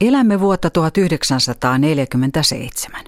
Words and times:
Elämme 0.00 0.40
vuotta 0.40 0.70
1947. 0.70 3.00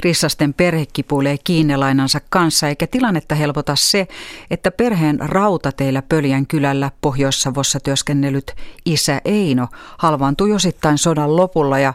Rissasten 0.00 0.54
perhe 0.54 0.86
kipuilee 0.92 1.36
kiinnelainansa 1.44 2.20
kanssa, 2.30 2.68
eikä 2.68 2.86
tilannetta 2.86 3.34
helpota 3.34 3.76
se, 3.76 4.08
että 4.50 4.70
perheen 4.70 5.18
rautateillä 5.20 6.02
Pöljän 6.02 6.46
kylällä 6.46 6.90
Pohjois-Savossa 7.00 7.80
työskennellyt 7.80 8.52
isä 8.84 9.20
Eino 9.24 9.68
halvaantui 9.98 10.52
osittain 10.52 10.98
sodan 10.98 11.36
lopulla 11.36 11.78
ja 11.78 11.94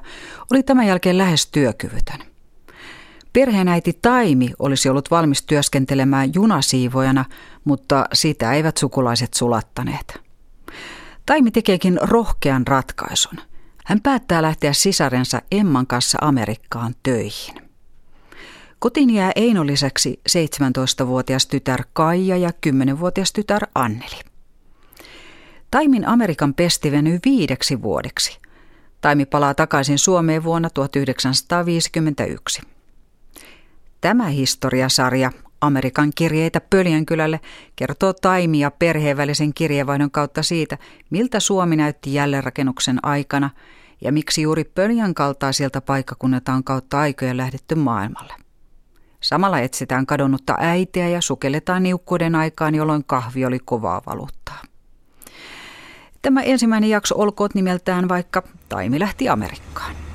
oli 0.51 0.63
tämän 0.63 0.87
jälkeen 0.87 1.17
lähes 1.17 1.47
työkyvytön. 1.47 2.19
Perheenäiti 3.33 3.99
Taimi 4.01 4.49
olisi 4.59 4.89
ollut 4.89 5.11
valmis 5.11 5.43
työskentelemään 5.43 6.33
junasiivojana, 6.33 7.25
mutta 7.63 8.05
sitä 8.13 8.53
eivät 8.53 8.77
sukulaiset 8.77 9.33
sulattaneet. 9.33 10.21
Taimi 11.25 11.51
tekeekin 11.51 11.99
rohkean 12.01 12.67
ratkaisun. 12.67 13.37
Hän 13.89 14.01
päättää 14.01 14.41
lähteä 14.41 14.73
sisarensa 14.73 15.41
Emman 15.51 15.87
kanssa 15.87 16.17
Amerikkaan 16.21 16.95
töihin. 17.03 17.55
Kotiin 18.79 19.09
jää 19.09 19.31
Eino 19.35 19.65
lisäksi 19.65 20.21
17-vuotias 20.29 21.47
tytär 21.47 21.83
Kaija 21.93 22.37
ja 22.37 22.49
10-vuotias 22.49 23.33
tytär 23.33 23.67
Anneli. 23.75 24.19
Taimin 25.71 26.07
Amerikan 26.07 26.53
pesti 26.53 26.91
venyy 26.91 27.19
viideksi 27.25 27.81
vuodeksi. 27.81 28.39
Taimi 29.01 29.25
palaa 29.25 29.53
takaisin 29.53 29.99
Suomeen 29.99 30.43
vuonna 30.43 30.69
1951. 30.69 32.61
Tämä 34.01 34.27
historiasarja 34.27 35.31
Amerikan 35.61 36.11
kirjeitä 36.15 36.61
Pöljänkylälle 36.61 37.39
kertoo 37.75 38.13
Taimi 38.13 38.59
ja 38.59 38.71
perheen 38.71 39.17
välisen 39.17 39.53
kirjeenvaihdon 39.53 40.11
kautta 40.11 40.43
siitä, 40.43 40.77
miltä 41.09 41.39
Suomi 41.39 41.75
näytti 41.75 42.13
jälleenrakennuksen 42.13 42.99
aikana 43.03 43.49
ja 44.01 44.11
miksi 44.11 44.41
juuri 44.41 44.63
Pöljän 44.63 45.13
kaltaisilta 45.13 45.81
paikkakunnilta 45.81 46.53
on 46.53 46.63
kautta 46.63 46.99
aikojen 46.99 47.37
lähdetty 47.37 47.75
maailmalle. 47.75 48.33
Samalla 49.21 49.59
etsitään 49.59 50.05
kadonnutta 50.05 50.55
äitiä 50.59 51.09
ja 51.09 51.21
sukelletaan 51.21 51.83
niukkuuden 51.83 52.35
aikaan, 52.35 52.75
jolloin 52.75 53.03
kahvi 53.05 53.45
oli 53.45 53.59
kovaa 53.65 54.01
valuuttaa. 54.05 54.61
Tämä 56.21 56.41
ensimmäinen 56.41 56.89
jakso 56.89 57.15
olkoot 57.17 57.55
nimeltään 57.55 58.09
vaikka 58.09 58.43
Taimi 58.69 58.99
lähti 58.99 59.29
Amerikkaan. 59.29 60.08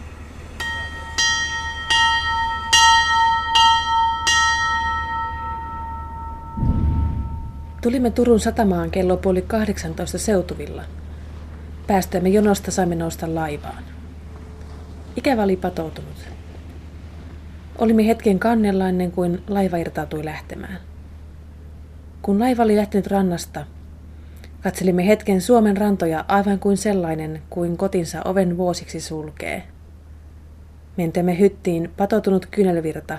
Tulimme 7.85 8.11
Turun 8.11 8.41
satamaan 8.41 8.91
kello 8.91 9.17
puoli 9.17 9.43
18 9.43 10.19
seutuvilla. 10.19 10.85
Päästöimme 11.87 12.29
jonosta 12.29 12.71
saimme 12.71 12.95
nousta 12.95 13.35
laivaan. 13.35 13.85
Ikävä 15.17 15.43
oli 15.43 15.57
patoutunut. 15.57 16.17
Olimme 17.79 18.07
hetken 18.07 18.39
kannella 18.39 18.89
ennen 18.89 19.13
kuin 19.13 19.43
laiva 19.49 19.77
irtautui 19.77 20.25
lähtemään. 20.25 20.79
Kun 22.23 22.41
laiva 22.41 22.63
oli 22.63 22.77
lähtenyt 22.77 23.07
rannasta, 23.07 23.67
katselimme 24.63 25.07
hetken 25.07 25.41
Suomen 25.41 25.77
rantoja 25.77 26.25
aivan 26.29 26.59
kuin 26.59 26.77
sellainen, 26.77 27.43
kuin 27.51 27.77
kotinsa 27.77 28.23
oven 28.25 28.57
vuosiksi 28.57 29.01
sulkee. 29.01 29.63
Mentemme 30.97 31.39
hyttiin 31.39 31.91
patoutunut 31.97 32.47
kynelvirta, 32.47 33.19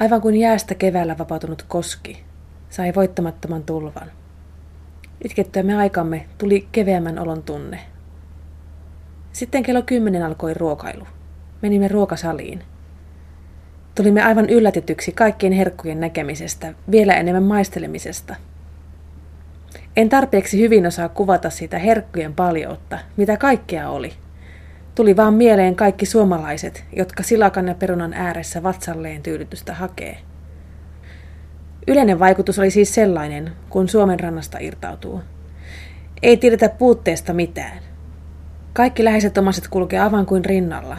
aivan 0.00 0.20
kuin 0.20 0.36
jäästä 0.36 0.74
keväällä 0.74 1.18
vapautunut 1.18 1.62
koski, 1.68 2.26
sai 2.70 2.94
voittamattoman 2.94 3.62
tulvan. 3.62 4.10
Itkettyämme 5.24 5.76
aikamme 5.76 6.26
tuli 6.38 6.68
keveämmän 6.72 7.18
olon 7.18 7.42
tunne. 7.42 7.78
Sitten 9.32 9.62
kello 9.62 9.82
kymmenen 9.82 10.22
alkoi 10.22 10.54
ruokailu. 10.54 11.06
Menimme 11.62 11.88
ruokasaliin– 11.88 12.62
Tulimme 13.96 14.22
aivan 14.22 14.50
yllätetyksi 14.50 15.12
kaikkien 15.12 15.52
herkkujen 15.52 16.00
näkemisestä, 16.00 16.74
vielä 16.90 17.14
enemmän 17.14 17.42
maistelemisesta. 17.42 18.36
En 19.96 20.08
tarpeeksi 20.08 20.60
hyvin 20.60 20.86
osaa 20.86 21.08
kuvata 21.08 21.50
sitä 21.50 21.78
herkkujen 21.78 22.34
paljoutta, 22.34 22.98
mitä 23.16 23.36
kaikkea 23.36 23.90
oli. 23.90 24.12
Tuli 24.94 25.16
vaan 25.16 25.34
mieleen 25.34 25.76
kaikki 25.76 26.06
suomalaiset, 26.06 26.84
jotka 26.96 27.22
silakan 27.22 27.68
ja 27.68 27.74
perunan 27.74 28.14
ääressä 28.14 28.62
vatsalleen 28.62 29.22
tyydytystä 29.22 29.74
hakee. 29.74 30.18
Yleinen 31.88 32.18
vaikutus 32.18 32.58
oli 32.58 32.70
siis 32.70 32.94
sellainen, 32.94 33.52
kun 33.70 33.88
Suomen 33.88 34.20
rannasta 34.20 34.58
irtautuu. 34.58 35.20
Ei 36.22 36.36
tiedetä 36.36 36.68
puutteesta 36.68 37.32
mitään. 37.32 37.78
Kaikki 38.72 39.04
läheiset 39.04 39.38
omaset 39.38 39.68
kulkee 39.68 40.00
aivan 40.00 40.26
kuin 40.26 40.44
rinnalla, 40.44 40.96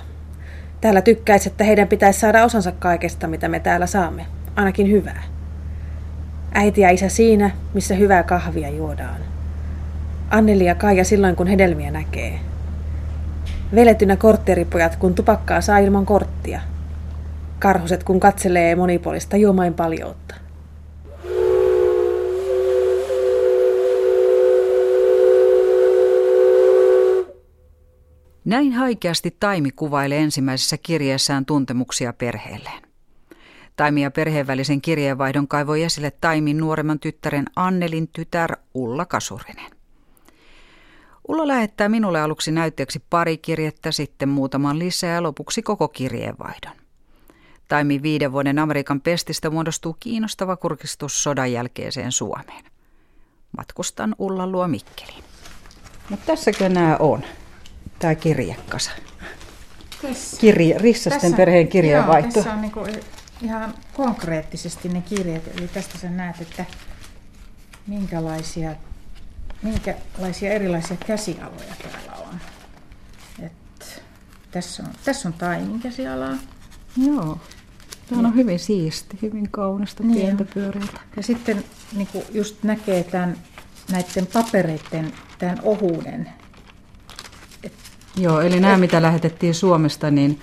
Täällä 0.81 1.01
tykkäisi, 1.01 1.49
että 1.49 1.63
heidän 1.63 1.87
pitäisi 1.87 2.19
saada 2.19 2.43
osansa 2.43 2.71
kaikesta, 2.71 3.27
mitä 3.27 3.47
me 3.47 3.59
täällä 3.59 3.85
saamme. 3.85 4.25
Ainakin 4.55 4.91
hyvää. 4.91 5.23
Äiti 6.53 6.81
ja 6.81 6.89
isä 6.89 7.09
siinä, 7.09 7.51
missä 7.73 7.95
hyvää 7.95 8.23
kahvia 8.23 8.69
juodaan. 8.69 9.21
Anneli 10.29 10.65
ja 10.65 10.75
Kaija 10.75 11.05
silloin, 11.05 11.35
kun 11.35 11.47
hedelmiä 11.47 11.91
näkee. 11.91 12.39
Veletynä 13.75 14.15
kortteripojat, 14.15 14.95
kun 14.95 15.15
tupakkaa 15.15 15.61
saa 15.61 15.77
ilman 15.77 16.05
korttia. 16.05 16.61
Karhuset, 17.59 18.03
kun 18.03 18.19
katselee 18.19 18.75
monipuolista 18.75 19.37
juomain 19.37 19.73
paljoutta. 19.73 20.35
Näin 28.47 28.73
haikeasti 28.73 29.35
Taimi 29.39 29.71
kuvailee 29.71 30.19
ensimmäisessä 30.19 30.77
kirjeessään 30.77 31.45
tuntemuksia 31.45 32.13
perheelleen. 32.13 32.83
Taimi 33.75 34.03
ja 34.03 34.11
perheen 34.11 34.47
välisen 34.47 34.81
kirjeenvaihdon 34.81 35.47
kaivoi 35.47 35.83
esille 35.83 36.11
Taimin 36.11 36.57
nuoremman 36.57 36.99
tyttären 36.99 37.45
Annelin 37.55 38.07
tytär 38.07 38.57
Ulla 38.73 39.05
Kasurinen. 39.05 39.71
Ulla 41.27 41.47
lähettää 41.47 41.89
minulle 41.89 42.21
aluksi 42.21 42.51
näytteeksi 42.51 43.03
pari 43.09 43.37
kirjettä, 43.37 43.91
sitten 43.91 44.29
muutaman 44.29 44.79
lisää 44.79 45.15
ja 45.15 45.23
lopuksi 45.23 45.61
koko 45.61 45.87
kirjeenvaihdon. 45.87 46.75
Taimin 47.67 48.03
viiden 48.03 48.31
vuoden 48.31 48.59
Amerikan 48.59 49.01
pestistä 49.01 49.49
muodostuu 49.49 49.97
kiinnostava 49.99 50.55
kurkistus 50.55 51.23
sodan 51.23 51.51
jälkeiseen 51.51 52.11
Suomeen. 52.11 52.65
Matkustan 53.57 54.15
Ulla 54.17 54.47
luo 54.47 54.67
Mikkeliin. 54.67 55.23
Mutta 56.09 56.25
tässäkö 56.25 56.69
nämä 56.69 56.97
on? 56.99 57.23
Tämä 57.99 58.15
kirjekasa? 58.15 58.91
Kirje, 60.37 60.77
Rissasten 60.77 61.21
tässä, 61.21 61.37
perheen 61.37 61.67
kirjeenvaihto. 61.67 62.29
Joo, 62.29 62.33
tässä 62.33 62.53
on 62.53 62.61
niinku 62.61 62.87
ihan 63.41 63.73
konkreettisesti 63.93 64.89
ne 64.89 65.01
kirjeet. 65.01 65.57
Eli 65.57 65.67
tästä 65.67 65.97
sä 65.97 66.09
näet, 66.09 66.41
että 66.41 66.65
minkälaisia, 67.87 68.75
minkälaisia 69.61 70.51
erilaisia 70.51 70.97
käsialoja 71.07 71.73
täällä 71.91 72.13
on. 72.13 72.39
Et 73.45 74.03
tässä 74.51 74.83
on, 74.83 74.89
tässä 75.05 75.27
on 75.29 75.33
taimin 75.33 75.79
käsialaa. 75.79 76.37
Joo. 76.97 77.39
Tämä 78.09 78.27
on 78.27 78.35
hyvin 78.35 78.59
siisti, 78.59 79.19
hyvin 79.21 79.51
kaunista, 79.51 80.03
niin 80.03 80.21
pientä 80.21 80.45
pyöreältä. 80.53 80.99
Ja 81.15 81.23
sitten 81.23 81.63
niin 81.95 82.07
just 82.31 82.63
näkee 82.63 83.03
tämän, 83.03 83.37
näiden 83.91 84.27
papereiden 84.27 85.13
tämän 85.37 85.59
ohuuden 85.63 86.29
Joo, 88.17 88.41
eli 88.41 88.59
nämä, 88.59 88.77
mitä 88.77 89.01
lähetettiin 89.01 89.53
Suomesta, 89.53 90.11
niin 90.11 90.41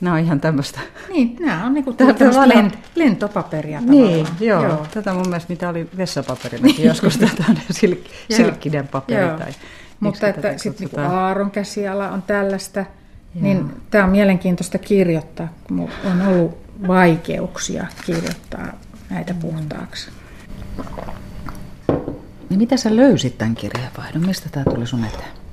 nämä 0.00 0.16
on 0.16 0.22
ihan 0.22 0.40
tämmöistä... 0.40 0.80
Niin, 1.08 1.36
nämä 1.40 1.66
on 1.66 1.74
niinku 1.74 1.92
tämmöistä 1.92 2.48
lent, 2.48 2.78
lentopaperia 2.94 3.80
tavallaan. 3.80 4.12
Niin, 4.12 4.26
joo. 4.40 4.64
joo. 4.64 4.86
Tätä 4.94 5.12
mun 5.12 5.28
mielestä, 5.28 5.52
mitä 5.52 5.68
oli 5.68 5.88
vessapaperinakin 5.96 6.84
joskus, 6.84 7.18
tätä 7.18 7.44
on 7.48 7.56
silk, 7.70 7.98
silkkinen 8.30 8.88
paperi. 8.88 9.26
Joo. 9.26 9.38
Tai, 9.38 9.52
Mutta 10.00 10.28
että 10.28 10.58
sitten 10.58 10.86
niinku 10.86 11.00
Aaron 11.00 11.50
käsiala 11.50 12.10
on 12.10 12.22
tällaista, 12.22 12.80
joo. 12.80 12.86
niin 13.34 13.70
tämä 13.90 14.04
on 14.04 14.10
mielenkiintoista 14.10 14.78
kirjoittaa, 14.78 15.48
kun 15.64 15.88
on 16.04 16.22
ollut 16.26 16.58
vaikeuksia 16.86 17.86
kirjoittaa 18.06 18.66
näitä 19.10 19.34
puhtaaksi. 19.34 20.10
Niin 22.50 22.58
mitä 22.58 22.76
sä 22.76 22.96
löysit 22.96 23.38
tämän 23.38 23.54
kirjeenvaihdon? 23.54 24.26
Mistä 24.26 24.48
tämä 24.52 24.64
tuli 24.64 24.86
sun 24.86 25.04
eteen? 25.04 25.43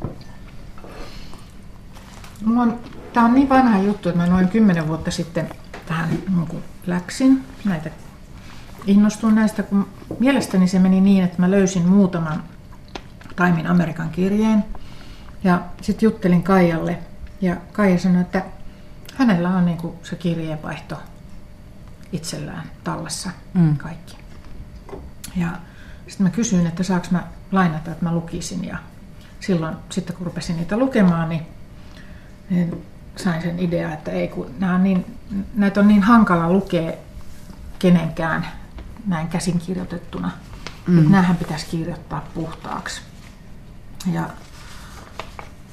Mulla 2.46 2.62
on, 2.62 2.80
tää 3.14 3.24
on 3.24 3.34
niin 3.34 3.50
vanha 3.50 3.80
juttu, 3.80 4.10
että 4.10 4.22
mä 4.22 4.28
noin 4.28 4.48
kymmenen 4.48 4.88
vuotta 4.88 5.12
sitten 5.12 5.50
tähän 5.86 6.10
niin 6.10 6.64
läksin 6.88 7.44
näitä 7.66 7.90
innostuin 8.88 9.36
näistä, 9.36 9.64
kun 9.64 9.88
mielestäni 10.20 10.68
se 10.68 10.80
meni 10.80 11.02
niin, 11.02 11.24
että 11.24 11.42
mä 11.42 11.52
löysin 11.52 11.88
muutaman 11.88 12.44
Taimin 13.36 13.68
Amerikan 13.68 14.10
kirjeen 14.10 14.66
ja 15.44 15.62
sitten 15.82 16.08
juttelin 16.08 16.44
Kaijalle 16.44 17.00
ja 17.42 17.56
Kaija 17.72 18.00
sanoi, 18.00 18.22
että 18.22 18.46
hänellä 19.16 19.50
on 19.50 19.66
niin 19.66 19.78
kuin 19.78 19.94
se 20.04 20.16
kirjeenvaihto 20.16 20.96
itsellään 22.12 22.64
tallessa 22.84 23.30
mm. 23.54 23.78
kaikki. 23.78 24.18
Ja 25.36 25.48
sitten 26.08 26.28
mä 26.28 26.30
kysyin, 26.30 26.68
että 26.68 26.84
saaks 26.84 27.12
mä 27.12 27.24
lainata, 27.52 27.92
että 27.92 28.06
mä 28.06 28.14
lukisin 28.14 28.66
ja 28.66 28.78
silloin 29.40 29.76
sitten 29.90 30.16
kun 30.16 30.26
rupesin 30.26 30.58
niitä 30.58 30.78
lukemaan, 30.78 31.30
niin 31.30 31.48
niin 32.52 32.86
sain 33.16 33.42
sen 33.42 33.60
idea, 33.60 33.94
että 33.94 34.12
ei 34.12 34.28
kun 34.28 34.52
nämä 34.60 34.76
on 34.76 34.84
niin, 34.84 35.18
näitä 35.56 35.80
on 35.80 35.88
niin 35.88 36.04
hankala 36.04 36.52
lukea 36.52 36.94
kenenkään 37.80 38.48
näin 39.08 39.28
käsin 39.28 39.60
kirjoitettuna. 39.60 40.32
Mm. 40.88 40.98
Että 40.98 41.12
näähän 41.12 41.38
pitäisi 41.38 41.66
kirjoittaa 41.66 42.28
puhtaaksi. 42.34 43.02
Ja 44.14 44.30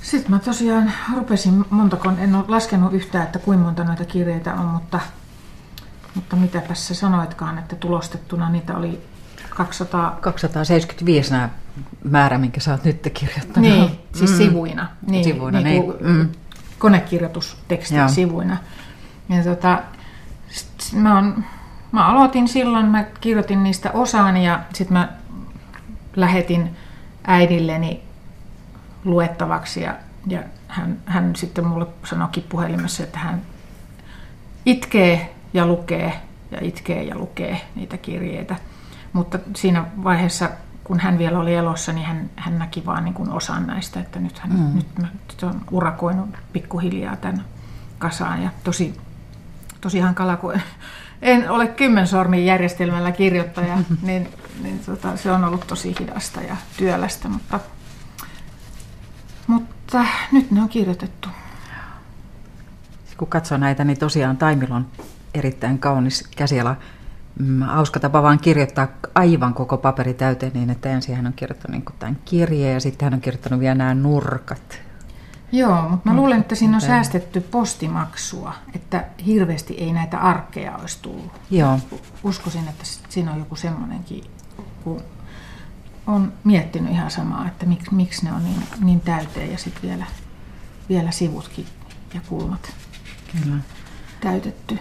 sitten 0.02 0.30
mä 0.30 0.38
tosiaan 0.38 0.92
rupesin 1.16 1.64
montako, 1.70 2.12
en 2.19 2.34
ole 2.34 2.44
laskenut 2.48 2.92
yhtään, 2.92 3.25
että 3.25 3.38
kuinka 3.38 3.64
monta 3.64 3.84
noita 3.84 4.04
kirjeitä 4.04 4.54
on, 4.54 4.66
mutta, 4.66 5.00
mutta 6.14 6.36
mitäpäs 6.36 6.88
sä 6.88 6.94
sanoitkaan, 6.94 7.58
että 7.58 7.76
tulostettuna 7.76 8.50
niitä 8.50 8.76
oli 8.76 9.00
200... 9.50 10.19
275 10.20 11.30
nämä 11.30 11.48
määrä, 12.04 12.38
minkä 12.38 12.60
sä 12.60 12.70
oot 12.70 12.84
nyt 12.84 13.10
kirjoittanut. 13.14 13.70
Niin, 13.70 13.98
siis 14.14 14.30
mm. 14.30 14.36
sivuina. 14.36 14.88
Niin, 15.06 15.25
sivuina, 15.25 15.60
niin. 15.60 15.82
niin. 15.82 15.94
Mm. 16.00 16.28
Konekirjoitusteksti 16.78 17.94
sivuina. 18.06 18.56
Ja 19.28 19.44
tota, 19.44 19.82
mä, 20.92 21.19
on, 21.19 21.44
mä 21.92 22.06
aloitin 22.06 22.48
silloin, 22.48 22.86
mä 22.86 23.04
kirjoitin 23.20 23.62
niistä 23.62 23.90
osaan 23.92 24.36
ja 24.36 24.60
sitten 24.75 24.92
mä 24.92 25.08
lähetin 26.16 26.76
äidilleni 27.26 28.02
luettavaksi 29.04 29.82
ja, 29.82 29.94
ja 30.26 30.42
hän, 30.69 30.98
hän 31.06 31.36
sitten 31.36 31.66
mulle 31.66 31.86
sanoikin 32.04 32.44
puhelimessa, 32.48 33.02
että 33.02 33.19
hän 33.19 33.42
itkee 34.66 35.34
ja 35.54 35.66
lukee 35.66 36.12
ja 36.50 36.58
itkee 36.60 37.02
ja 37.02 37.19
lukee 37.19 37.60
niitä 37.75 37.96
kirjeitä. 37.96 38.56
Mutta 39.12 39.38
siinä 39.56 39.84
vaiheessa, 40.04 40.50
kun 40.88 41.00
hän 41.00 41.19
vielä 41.19 41.38
oli 41.38 41.55
elossa, 41.55 41.93
niin 41.93 42.06
hän, 42.06 42.31
hän 42.37 42.58
näki 42.58 42.87
vain 42.87 43.05
niin 43.05 43.14
kuin 43.14 43.31
osan 43.31 43.67
näistä, 43.67 44.00
että 44.00 44.20
nyt 44.20 44.38
hän 44.38 44.52
mm. 44.52 44.75
nyt 44.75 44.99
mä, 44.99 45.08
on 45.43 45.61
urakoinut 45.70 46.29
pikkuhiljaa 46.52 47.17
tämän 47.17 47.44
kasaan 47.99 48.43
ja 48.43 48.50
tosi, 48.64 49.00
tosi 49.81 50.00
hankala, 50.00 50.37
kun 50.37 50.55
en 51.23 51.50
ole 51.50 51.67
kymmensormin 51.67 52.46
järjestelmällä 52.46 53.12
kirjoittaja, 53.12 53.79
niin, 54.02 54.29
niin 54.62 54.79
tota, 54.79 55.17
se 55.17 55.32
on 55.32 55.44
ollut 55.44 55.67
tosi 55.67 55.96
hidasta 56.00 56.40
ja 56.40 56.56
työlästä, 56.76 57.29
mutta 57.29 57.61
mutta 59.46 60.05
nyt 60.32 60.50
ne 60.50 60.62
on 60.62 60.69
kirjoitettu. 60.69 61.29
Kun 63.17 63.29
katsoo 63.29 63.58
näitä, 63.58 63.85
niin 63.85 63.99
tosiaan 63.99 64.37
Taimilla 64.37 64.76
on 64.76 64.87
erittäin 65.35 65.79
kaunis 65.79 66.29
käsiala. 66.37 66.76
Mm, 67.38 67.62
hauska 67.62 68.00
tapa 68.00 68.23
vaan 68.23 68.38
kirjoittaa 68.38 68.88
aivan 69.14 69.55
koko 69.55 69.76
paperi 69.76 70.14
täyteen 70.14 70.52
niin, 70.55 70.70
että 70.70 70.88
ensin 70.88 71.17
hän 71.17 71.26
on 71.26 71.32
kirjoittanut 71.32 71.73
niin 71.73 71.99
tämän 71.99 72.19
kirjeen 72.25 72.75
ja 72.75 72.81
sitten 72.81 73.06
hän 73.06 73.14
on 73.14 73.20
kirjoittanut 73.20 73.61
vielä 73.61 73.75
nämä 73.75 73.94
nurkat. 73.94 74.81
Joo, 75.52 75.88
mutta 75.88 76.11
mä 76.11 76.17
luulen, 76.17 76.40
että 76.40 76.55
siinä 76.55 76.76
on 76.76 76.81
säästetty 76.81 77.40
postimaksua, 77.40 78.55
että 78.75 79.05
hirveästi 79.26 79.75
ei 79.75 79.93
näitä 79.93 80.19
arkkeja 80.19 80.76
olisi 80.76 80.99
tullut. 81.02 81.32
Joo. 81.50 81.79
Uskoisin, 82.23 82.69
että 82.69 82.85
siinä 83.08 83.32
on 83.32 83.38
joku 83.38 83.56
semmoinenkin, 83.56 84.25
kun 84.85 85.02
on 86.06 86.32
miettinyt 86.44 86.93
ihan 86.93 87.11
samaa, 87.11 87.46
että 87.49 87.67
miksi, 87.67 87.94
miksi 87.94 88.25
ne 88.25 88.32
on 88.32 88.44
niin, 88.44 88.62
niin 88.81 89.00
täyteen 89.00 89.52
ja 89.52 89.58
sitten 89.58 89.90
vielä, 89.90 90.06
vielä 90.88 91.11
sivutkin 91.11 91.67
ja 92.14 92.20
kulmat 92.29 92.73
Kyllä. 93.32 93.56
täytetty. 94.20 94.79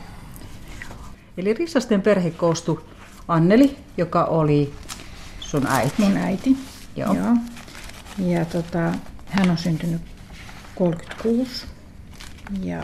Eli 1.37 1.53
Rissasten 1.53 2.01
perhe 2.01 2.31
koostui 2.31 2.83
Anneli, 3.27 3.77
joka 3.97 4.25
oli 4.25 4.73
sun 5.39 5.67
äiti. 5.67 6.01
Mun 6.01 6.17
äiti, 6.17 6.57
joo. 6.95 7.13
joo. 7.13 7.35
Ja 8.17 8.45
tota, 8.45 8.91
hän 9.25 9.49
on 9.49 9.57
syntynyt 9.57 10.01
36 10.75 11.65
ja 12.63 12.83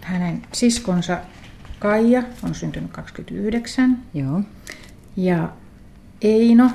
hänen 0.00 0.42
siskonsa 0.52 1.18
Kaija 1.78 2.22
on 2.42 2.54
syntynyt 2.54 2.90
29. 2.92 4.02
Joo. 4.14 4.42
Ja 5.16 5.48
Eino 6.22 6.70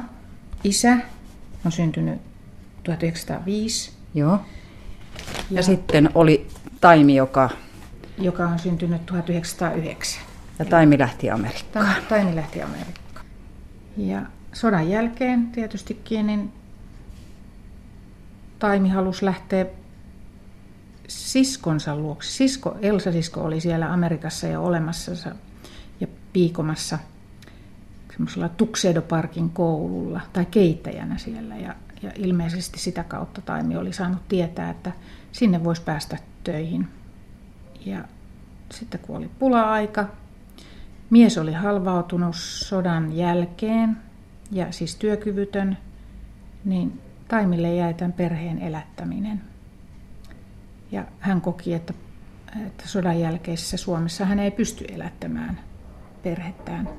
isä 0.64 0.98
on 1.66 1.72
syntynyt 1.72 2.22
1905. 2.84 3.92
Joo. 4.14 4.32
Ja, 4.32 4.40
ja 5.50 5.64
sitten 5.64 6.10
oli 6.16 6.48
Taimi, 6.82 7.16
joka... 7.16 7.50
Joka 8.18 8.48
on 8.48 8.60
syntynyt 8.60 9.06
1909. 9.06 10.31
Ja 10.62 10.66
Taimi 10.66 11.00
lähti 11.00 11.32
Amerikkaan. 11.32 11.96
Taimi 12.10 12.36
lähti 12.36 12.62
Amerikkaan. 12.62 13.26
Ja 13.98 14.22
sodan 14.54 14.90
jälkeen 14.90 15.48
tietystikin 15.48 16.28
niin 16.28 16.54
Taimi 18.60 18.90
halusi 18.90 19.26
lähteä 19.26 19.66
siskonsa 21.08 21.96
luokse. 21.96 22.32
Sisko, 22.32 22.78
Elsa 22.82 23.12
Sisko 23.12 23.42
oli 23.44 23.62
siellä 23.62 23.94
Amerikassa 23.94 24.48
jo 24.48 24.64
olemassa 24.64 25.12
ja 26.00 26.08
piikomassa– 26.34 27.00
semmoisella 28.12 28.50
Tuxedo 28.50 29.02
Parkin 29.02 29.50
koululla 29.50 30.22
tai 30.34 30.46
keittäjänä 30.46 31.18
siellä 31.18 31.56
ja, 31.58 31.76
ja 32.02 32.12
ilmeisesti 32.16 32.80
sitä 32.80 33.04
kautta 33.04 33.42
Taimi 33.42 33.78
oli 33.78 33.94
saanut 33.94 34.28
tietää, 34.28 34.70
että 34.70 34.92
sinne 35.32 35.64
voisi 35.64 35.82
päästä 35.82 36.18
töihin. 36.44 36.88
Ja 37.86 38.04
sitten 38.72 39.00
kun 39.00 39.18
oli 39.18 39.30
pula-aika, 39.40 40.08
mies 41.12 41.38
oli 41.38 41.54
halvautunut 41.54 42.36
sodan 42.36 43.18
jälkeen 43.18 43.98
ja 44.52 44.72
siis 44.72 44.96
työkyvytön, 44.96 45.78
niin 46.66 47.02
Taimille 47.28 47.76
jäi 47.76 47.94
tämän 47.94 48.14
perheen 48.14 48.60
elättäminen. 48.60 49.42
Ja 50.92 51.06
hän 51.20 51.42
koki, 51.42 51.74
että, 51.74 51.94
että 52.66 52.88
sodan 52.88 53.20
jälkeisessä 53.20 53.78
Suomessa 53.78 54.26
hän 54.26 54.40
ei 54.40 54.52
pysty 54.52 54.86
elättämään 54.92 55.60
perhettään 56.24 56.90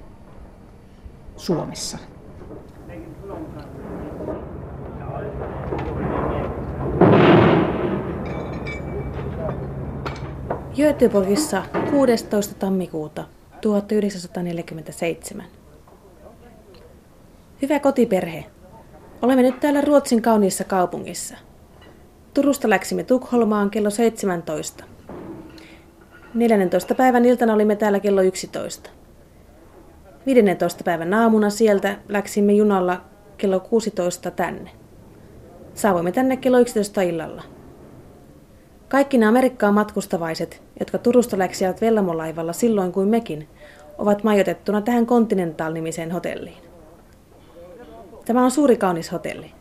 Suomessa. 1.36 1.98
Göteborgissa 10.76 11.62
16. 11.90 12.54
tammikuuta 12.54 13.24
1947. 13.62 15.44
Hyvä 17.62 17.78
kotiperhe. 17.78 18.44
Olemme 19.22 19.42
nyt 19.42 19.60
täällä 19.60 19.80
Ruotsin 19.80 20.22
kauniissa 20.22 20.64
kaupungissa. 20.64 21.36
Turusta 22.34 22.70
läksimme 22.70 23.04
Tukholmaan 23.04 23.70
kello 23.70 23.90
17. 23.90 24.84
14. 26.34 26.94
päivän 26.94 27.24
iltana 27.24 27.54
olimme 27.54 27.76
täällä 27.76 28.00
kello 28.00 28.22
11. 28.22 28.90
15. 30.26 30.84
päivän 30.84 31.14
aamuna 31.14 31.50
sieltä 31.50 31.98
läksimme 32.08 32.52
junalla 32.52 33.00
kello 33.38 33.60
16 33.60 34.30
tänne. 34.30 34.70
Saavuimme 35.74 36.12
tänne 36.12 36.36
kello 36.36 36.58
11 36.58 37.02
illalla. 37.02 37.42
Kaikki 38.88 39.18
nämä 39.18 39.28
Amerikkaan 39.28 39.74
matkustavaiset, 39.74 40.62
jotka 40.80 40.98
Turusta 40.98 41.38
läksivät 41.38 41.80
Vellamolaivalla 41.80 42.52
silloin 42.52 42.92
kuin 42.92 43.08
mekin, 43.08 43.48
ovat 44.02 44.24
majoitettuna 44.24 44.80
tähän 44.80 45.06
Continental-nimiseen 45.06 46.10
hotelliin. 46.10 46.62
Tämä 48.24 48.44
on 48.44 48.50
suuri 48.50 48.76
kaunis 48.76 49.12
hotelli. 49.12 49.52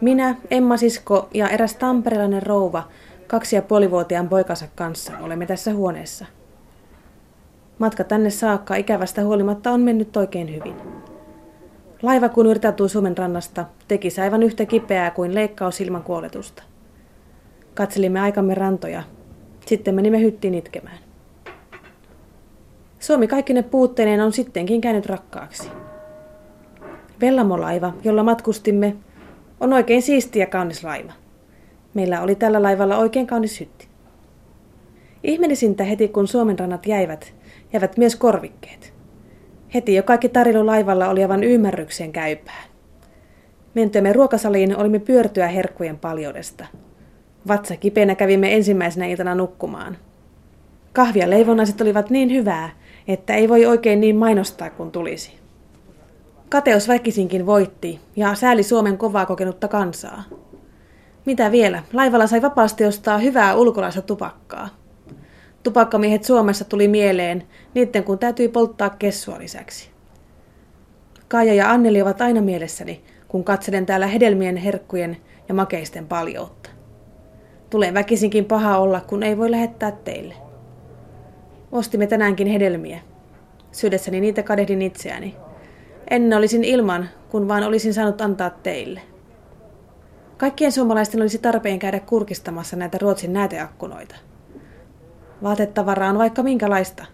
Minä, 0.00 0.36
Emma 0.50 0.76
Sisko 0.76 1.28
ja 1.34 1.48
eräs 1.48 1.76
tamperelainen 1.76 2.42
rouva 2.42 2.88
kaksi 3.26 3.56
ja 3.56 3.62
puolivuotiaan 3.62 4.28
poikansa 4.28 4.66
kanssa 4.74 5.12
olemme 5.20 5.46
tässä 5.46 5.74
huoneessa– 5.74 6.26
Matka 7.78 8.04
tänne 8.04 8.30
saakka 8.30 8.76
ikävästä 8.76 9.24
huolimatta 9.24 9.70
on 9.70 9.80
mennyt 9.80 10.16
oikein 10.16 10.54
hyvin. 10.54 10.74
Laiva 12.02 12.28
kun 12.28 12.46
irtautui 12.46 12.88
Suomen 12.88 13.18
rannasta, 13.18 13.64
teki 13.88 14.08
aivan 14.22 14.42
yhtä 14.42 14.66
kipeää 14.66 15.10
kuin 15.10 15.34
leikkaus 15.34 15.80
ilman 15.80 16.02
kuoletusta. 16.02 16.62
Katselimme 17.74 18.20
aikamme 18.20 18.54
rantoja, 18.54 19.02
sitten 19.66 19.94
menimme 19.94 20.20
hyttiin 20.20 20.54
itkemään. 20.54 20.98
Suomi 23.04 23.28
kaikkine 23.28 23.62
puutteineen 23.62 24.20
on 24.20 24.32
sittenkin 24.32 24.80
käynyt 24.80 25.06
rakkaaksi. 25.06 25.68
Vellamolaiva, 27.20 27.92
jolla 28.04 28.22
matkustimme, 28.22 28.96
on 29.60 29.72
oikein 29.72 30.02
siisti 30.02 30.38
ja 30.38 30.46
kaunis 30.46 30.84
laiva. 30.84 31.12
Meillä 31.94 32.22
oli 32.22 32.34
tällä 32.34 32.62
laivalla 32.62 32.98
oikein 32.98 33.26
kaunis 33.26 33.60
hytti. 33.60 33.88
Ihmeellisintä 35.22 35.84
heti 35.84 36.08
kun 36.08 36.28
Suomen 36.28 36.58
rannat 36.58 36.86
jäivät, 36.86 37.34
jäivät 37.72 37.96
myös 37.96 38.16
korvikkeet. 38.16 38.94
Heti 39.74 39.94
jo 39.94 40.02
kaikki 40.02 40.28
tarilu 40.28 40.66
laivalla 40.66 41.08
oli 41.08 41.22
aivan 41.22 41.44
ymmärrykseen 41.44 42.12
käypää. 42.12 42.62
Mentyämme 43.74 44.12
ruokasaliin 44.12 44.76
olimme 44.76 44.98
pyörtyä 44.98 45.48
herkkujen 45.48 45.98
paljoudesta. 45.98 46.66
Vatsa 47.48 47.76
kipeänä 47.76 48.14
kävimme 48.14 48.54
ensimmäisenä 48.54 49.06
iltana 49.06 49.34
nukkumaan. 49.34 49.96
Kahvia 50.92 51.30
leivonnaiset 51.30 51.80
olivat 51.80 52.10
niin 52.10 52.32
hyvää, 52.32 52.70
että 53.08 53.34
ei 53.34 53.48
voi 53.48 53.66
oikein 53.66 54.00
niin 54.00 54.16
mainostaa 54.16 54.70
kuin 54.70 54.90
tulisi. 54.90 55.32
Kateus 56.48 56.88
väkisinkin 56.88 57.46
voitti 57.46 58.00
ja 58.16 58.34
sääli 58.34 58.62
Suomen 58.62 58.98
kovaa 58.98 59.26
kokenutta 59.26 59.68
kansaa. 59.68 60.22
Mitä 61.26 61.50
vielä? 61.50 61.82
Laivalla 61.92 62.26
sai 62.26 62.42
vapaasti 62.42 62.84
ostaa 62.84 63.18
hyvää 63.18 63.54
ulkolaista 63.54 64.02
tupakkaa. 64.02 64.68
Tupakkamiehet 65.62 66.24
Suomessa 66.24 66.64
tuli 66.64 66.88
mieleen, 66.88 67.42
niiden 67.74 68.04
kun 68.04 68.18
täytyi 68.18 68.48
polttaa 68.48 68.90
kessua 68.90 69.38
lisäksi. 69.38 69.90
Kaija 71.28 71.54
ja 71.54 71.70
Anneli 71.70 72.02
ovat 72.02 72.20
aina 72.20 72.40
mielessäni, 72.40 73.04
kun 73.28 73.44
katselen 73.44 73.86
täällä 73.86 74.06
hedelmien, 74.06 74.56
herkkujen 74.56 75.16
ja 75.48 75.54
makeisten 75.54 76.06
paljoutta. 76.06 76.70
Tulee 77.70 77.94
väkisinkin 77.94 78.44
paha 78.44 78.78
olla, 78.78 79.00
kun 79.00 79.22
ei 79.22 79.38
voi 79.38 79.50
lähettää 79.50 79.92
teille. 79.92 80.43
Ostimme 81.74 82.06
tänäänkin 82.06 82.46
hedelmiä. 82.46 83.00
Syydessäni 83.72 84.20
niitä 84.20 84.42
kadehdin 84.42 84.82
itseäni. 84.82 85.36
Ennen 86.10 86.38
olisin 86.38 86.64
ilman, 86.64 87.08
kun 87.30 87.48
vaan 87.48 87.62
olisin 87.62 87.94
saanut 87.94 88.20
antaa 88.20 88.50
teille. 88.50 89.00
Kaikkien 90.36 90.72
suomalaisten 90.72 91.20
olisi 91.20 91.38
tarpeen 91.38 91.78
käydä 91.78 92.00
kurkistamassa 92.00 92.76
näitä 92.76 92.98
Ruotsin 92.98 93.32
näyteakkunoita. 93.32 94.14
Vaatetavaraa 95.42 96.10
on 96.10 96.18
vaikka 96.18 96.42
minkälaista. 96.42 97.04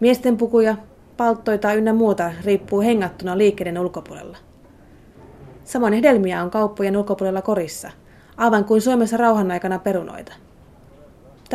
Miesten 0.00 0.36
pukuja, 0.36 0.76
palttoita 1.16 1.72
ynnä 1.72 1.92
muuta 1.92 2.32
riippuu 2.44 2.80
hengattuna 2.80 3.38
liikkeiden 3.38 3.78
ulkopuolella. 3.78 4.36
Samoin 5.64 5.92
hedelmiä 5.92 6.42
on 6.42 6.50
kauppojen 6.50 6.96
ulkopuolella 6.96 7.42
korissa, 7.42 7.90
aivan 8.36 8.64
kuin 8.64 8.80
Suomessa 8.80 9.16
rauhan 9.16 9.50
aikana 9.50 9.78
perunoita. 9.78 10.32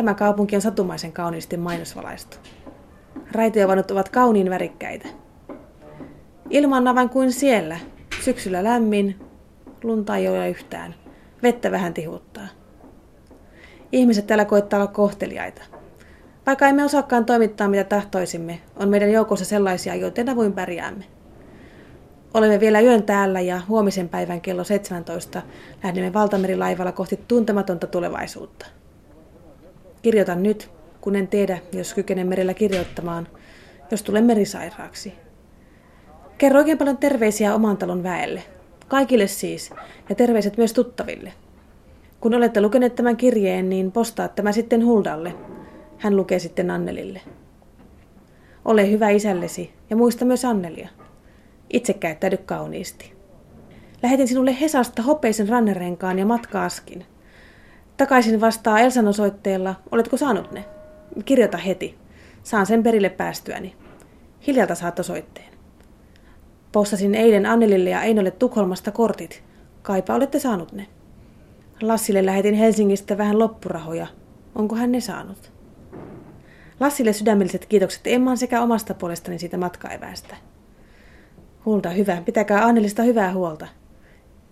Tämä 0.00 0.14
kaupunki 0.14 0.56
on 0.56 0.62
satumaisen 0.62 1.12
kauniisti 1.12 1.56
mainosvalaistu. 1.56 2.36
Raitiovanut 3.32 3.90
ovat 3.90 4.08
kauniin 4.08 4.50
värikkäitä. 4.50 5.08
Ilma 6.50 6.76
on 6.76 7.10
kuin 7.10 7.32
siellä. 7.32 7.78
Syksyllä 8.20 8.64
lämmin, 8.64 9.20
lunta 9.82 10.16
ei 10.16 10.28
ole 10.28 10.48
yhtään. 10.48 10.94
Vettä 11.42 11.70
vähän 11.70 11.94
tihuttaa. 11.94 12.46
Ihmiset 13.92 14.26
täällä 14.26 14.44
koittaa 14.44 14.80
olla 14.80 14.92
kohteliaita. 14.92 15.62
Vaikka 16.46 16.68
emme 16.68 16.84
osaakaan 16.84 17.24
toimittaa 17.24 17.68
mitä 17.68 17.84
tahtoisimme, 17.84 18.60
on 18.76 18.88
meidän 18.88 19.12
joukossa 19.12 19.44
sellaisia, 19.44 19.94
joiden 19.94 20.28
avuin 20.28 20.52
pärjäämme. 20.52 21.04
Olemme 22.34 22.60
vielä 22.60 22.80
yön 22.80 23.02
täällä 23.02 23.40
ja 23.40 23.60
huomisen 23.68 24.08
päivän 24.08 24.40
kello 24.40 24.64
17 24.64 25.42
lähdemme 25.82 26.12
valtamerilaivalla 26.12 26.92
kohti 26.92 27.20
tuntematonta 27.28 27.86
tulevaisuutta. 27.86 28.79
Kirjoitan 30.02 30.42
nyt, 30.42 30.70
kun 31.00 31.16
en 31.16 31.28
tiedä, 31.28 31.58
jos 31.72 31.94
kykenen 31.94 32.26
merellä 32.26 32.54
kirjoittamaan, 32.54 33.28
jos 33.90 34.02
tulen 34.02 34.24
merisairaaksi. 34.24 35.14
Kerro 36.38 36.58
oikein 36.58 36.78
paljon 36.78 36.96
terveisiä 36.96 37.54
oman 37.54 37.76
talon 37.76 38.02
väelle. 38.02 38.42
Kaikille 38.88 39.26
siis, 39.26 39.70
ja 40.08 40.14
terveiset 40.14 40.56
myös 40.56 40.72
tuttaville. 40.72 41.32
Kun 42.20 42.34
olette 42.34 42.60
lukeneet 42.60 42.94
tämän 42.94 43.16
kirjeen, 43.16 43.68
niin 43.68 43.92
postaa 43.92 44.28
tämä 44.28 44.52
sitten 44.52 44.86
Huldalle. 44.86 45.34
Hän 45.98 46.16
lukee 46.16 46.38
sitten 46.38 46.70
Annelille. 46.70 47.20
Ole 48.64 48.90
hyvä 48.90 49.08
isällesi 49.08 49.72
ja 49.90 49.96
muista 49.96 50.24
myös 50.24 50.44
Annelia. 50.44 50.88
Itse 51.72 51.92
käyttäydy 51.92 52.36
kauniisti. 52.36 53.12
Lähetin 54.02 54.28
sinulle 54.28 54.60
Hesasta 54.60 55.02
hopeisen 55.02 55.48
rannerenkaan 55.48 56.18
ja 56.18 56.26
matkaaskin. 56.26 57.06
Takaisin 58.00 58.40
vastaa 58.40 58.80
Elsan 58.80 59.08
osoitteella. 59.08 59.74
Oletko 59.92 60.16
saanut 60.16 60.52
ne? 60.52 60.64
Kirjoita 61.24 61.56
heti. 61.56 61.98
Saan 62.42 62.66
sen 62.66 62.82
perille 62.82 63.08
päästyäni. 63.08 63.76
Hiljalta 64.46 64.74
saat 64.74 64.98
osoitteen. 64.98 65.48
Postasin 66.72 67.14
eilen 67.14 67.46
Annelille 67.46 67.90
ja 67.90 68.02
Einolle 68.02 68.30
Tukholmasta 68.30 68.90
kortit. 68.90 69.42
Kaipa 69.82 70.14
olette 70.14 70.38
saanut 70.38 70.72
ne. 70.72 70.86
Lassille 71.82 72.26
lähetin 72.26 72.54
Helsingistä 72.54 73.18
vähän 73.18 73.38
loppurahoja. 73.38 74.06
Onko 74.54 74.76
hän 74.76 74.92
ne 74.92 75.00
saanut? 75.00 75.52
Lassille 76.80 77.12
sydämelliset 77.12 77.66
kiitokset 77.66 78.02
Emman 78.04 78.38
sekä 78.38 78.62
omasta 78.62 78.94
puolestani 78.94 79.38
siitä 79.38 79.58
matkaevästä. 79.58 80.36
Hulda, 81.64 81.90
hyvä. 81.90 82.22
Pitäkää 82.24 82.64
Annelista 82.64 83.02
hyvää 83.02 83.32
huolta. 83.32 83.68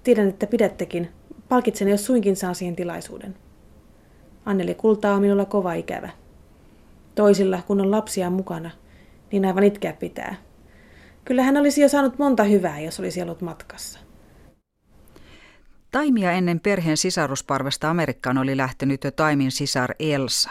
Tiedän, 0.03 0.29
että 0.29 0.47
pidättekin. 0.47 1.09
Palkitsen, 1.49 1.89
jos 1.89 2.07
suinkin 2.07 2.37
saan 2.37 2.55
siihen 2.55 2.77
tilaisuuden. 2.77 3.35
Anneli 4.45 4.75
kultaa 4.75 5.15
on 5.15 5.21
minulla 5.21 5.45
kova 5.45 5.75
ikävä. 5.75 6.11
Toisilla, 7.15 7.63
kun 7.67 7.81
on 7.81 7.91
lapsia 7.91 8.31
mukana, 8.31 8.71
niin 9.33 9.45
aivan 9.45 9.65
itkeä 9.65 9.93
pitää. 9.93 10.35
Kyllä 11.25 11.43
hän 11.43 11.57
olisi 11.57 11.81
jo 11.81 11.89
saanut 11.89 12.19
monta 12.19 12.45
hyvää, 12.45 12.81
jos 12.81 13.01
olisi 13.01 13.23
ollut 13.23 13.41
matkassa. 13.41 13.99
Taimia 15.91 16.33
ennen 16.33 16.61
perheen 16.61 16.97
sisarusparvesta 16.97 17.91
Amerikkaan 17.91 18.39
oli 18.39 18.57
lähtenyt 18.57 19.05
jo 19.05 19.11
Taimin 19.11 19.53
sisar 19.53 19.95
Elsa. 19.99 20.51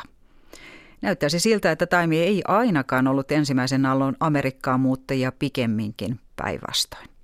Näyttäisi 1.02 1.40
siltä, 1.40 1.72
että 1.72 1.86
Taimi 1.86 2.20
ei 2.20 2.42
ainakaan 2.48 3.08
ollut 3.08 3.32
ensimmäisen 3.32 3.86
aallon 3.86 4.16
Amerikkaan 4.20 4.80
muuttajia 4.80 5.32
pikemminkin 5.32 6.20
päinvastoin. 6.36 7.17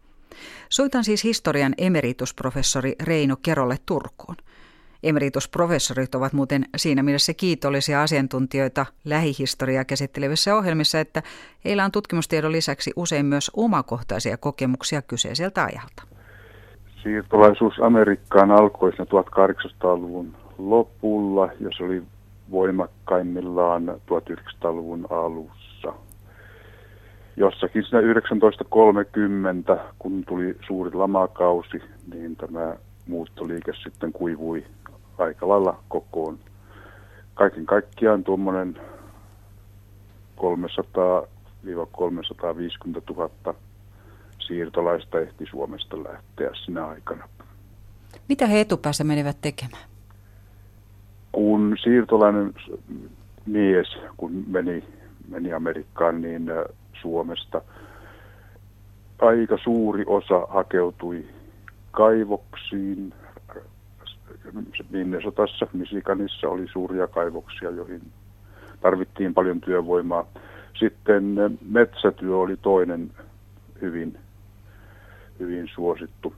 Soitan 0.74 1.04
siis 1.04 1.24
historian 1.24 1.74
emeritusprofessori 1.78 2.96
Reino 3.04 3.36
Kerolle 3.42 3.76
Turkuun. 3.86 4.36
Emeritusprofessorit 5.04 6.16
ovat 6.16 6.34
muuten 6.34 6.66
siinä 6.78 7.04
mielessä 7.04 7.34
kiitollisia 7.34 8.02
asiantuntijoita 8.02 8.86
lähihistoriaa 9.06 9.86
käsittelevissä 9.86 10.56
ohjelmissa, 10.56 11.00
että 11.00 11.24
heillä 11.66 11.86
on 11.86 11.92
tutkimustiedon 11.92 12.52
lisäksi 12.52 12.92
usein 12.96 13.26
myös 13.26 13.52
omakohtaisia 13.56 14.38
kokemuksia 14.38 15.02
kyseiseltä 15.02 15.64
ajalta. 15.64 16.04
Siirtolaisuus 17.04 17.74
Amerikkaan 17.82 18.52
alkoi 18.52 18.92
1800-luvun 18.92 20.36
lopulla 20.58 21.50
ja 21.60 21.70
se 21.78 21.84
oli 21.84 22.04
voimakkaimmillaan 22.52 23.88
1900-luvun 23.88 25.08
alussa. 25.10 25.63
Jossakin 27.38 27.84
siinä 27.84 28.02
1930, 28.02 29.78
kun 30.00 30.24
tuli 30.28 30.58
suuri 30.68 30.94
lamakausi, 30.94 31.82
niin 32.14 32.36
tämä 32.36 32.76
muuttoliike 33.08 33.72
sitten 33.84 34.14
kuivui 34.14 34.66
aika 35.18 35.48
lailla 35.48 35.80
kokoon. 35.88 36.40
Kaiken 37.34 37.66
kaikkiaan 37.66 38.24
tuommoinen 38.24 38.78
300-350 40.38 40.42
000 43.16 43.30
siirtolaista 44.40 45.20
ehti 45.20 45.46
Suomesta 45.46 45.98
lähteä 46.04 46.50
sinä 46.66 46.86
aikana. 46.88 47.30
Mitä 48.30 48.48
he 48.48 48.60
etupäässä 48.60 49.04
menivät 49.04 49.38
tekemään? 49.42 49.84
Kun 51.32 51.76
siirtolainen 51.84 52.54
mies, 53.46 53.98
kun 54.18 54.44
meni, 54.48 54.84
meni 55.30 55.54
Amerikkaan, 55.54 56.22
niin 56.22 56.46
Suomesta 57.04 57.62
aika 59.22 59.58
suuri 59.64 60.04
osa 60.08 60.48
hakeutui 60.50 61.26
kaivoksiin, 61.92 63.14
Minnesotassa, 64.90 65.68
Michiganissa 65.74 66.50
oli 66.50 66.68
suuria 66.68 67.08
kaivoksia, 67.08 67.70
joihin 67.70 68.02
tarvittiin 68.82 69.34
paljon 69.34 69.62
työvoimaa. 69.62 70.26
Sitten 70.80 71.36
metsätyö 71.70 72.38
oli 72.38 72.58
toinen 72.58 73.12
hyvin, 73.82 74.18
hyvin 75.40 75.70
suosittu. 75.76 76.34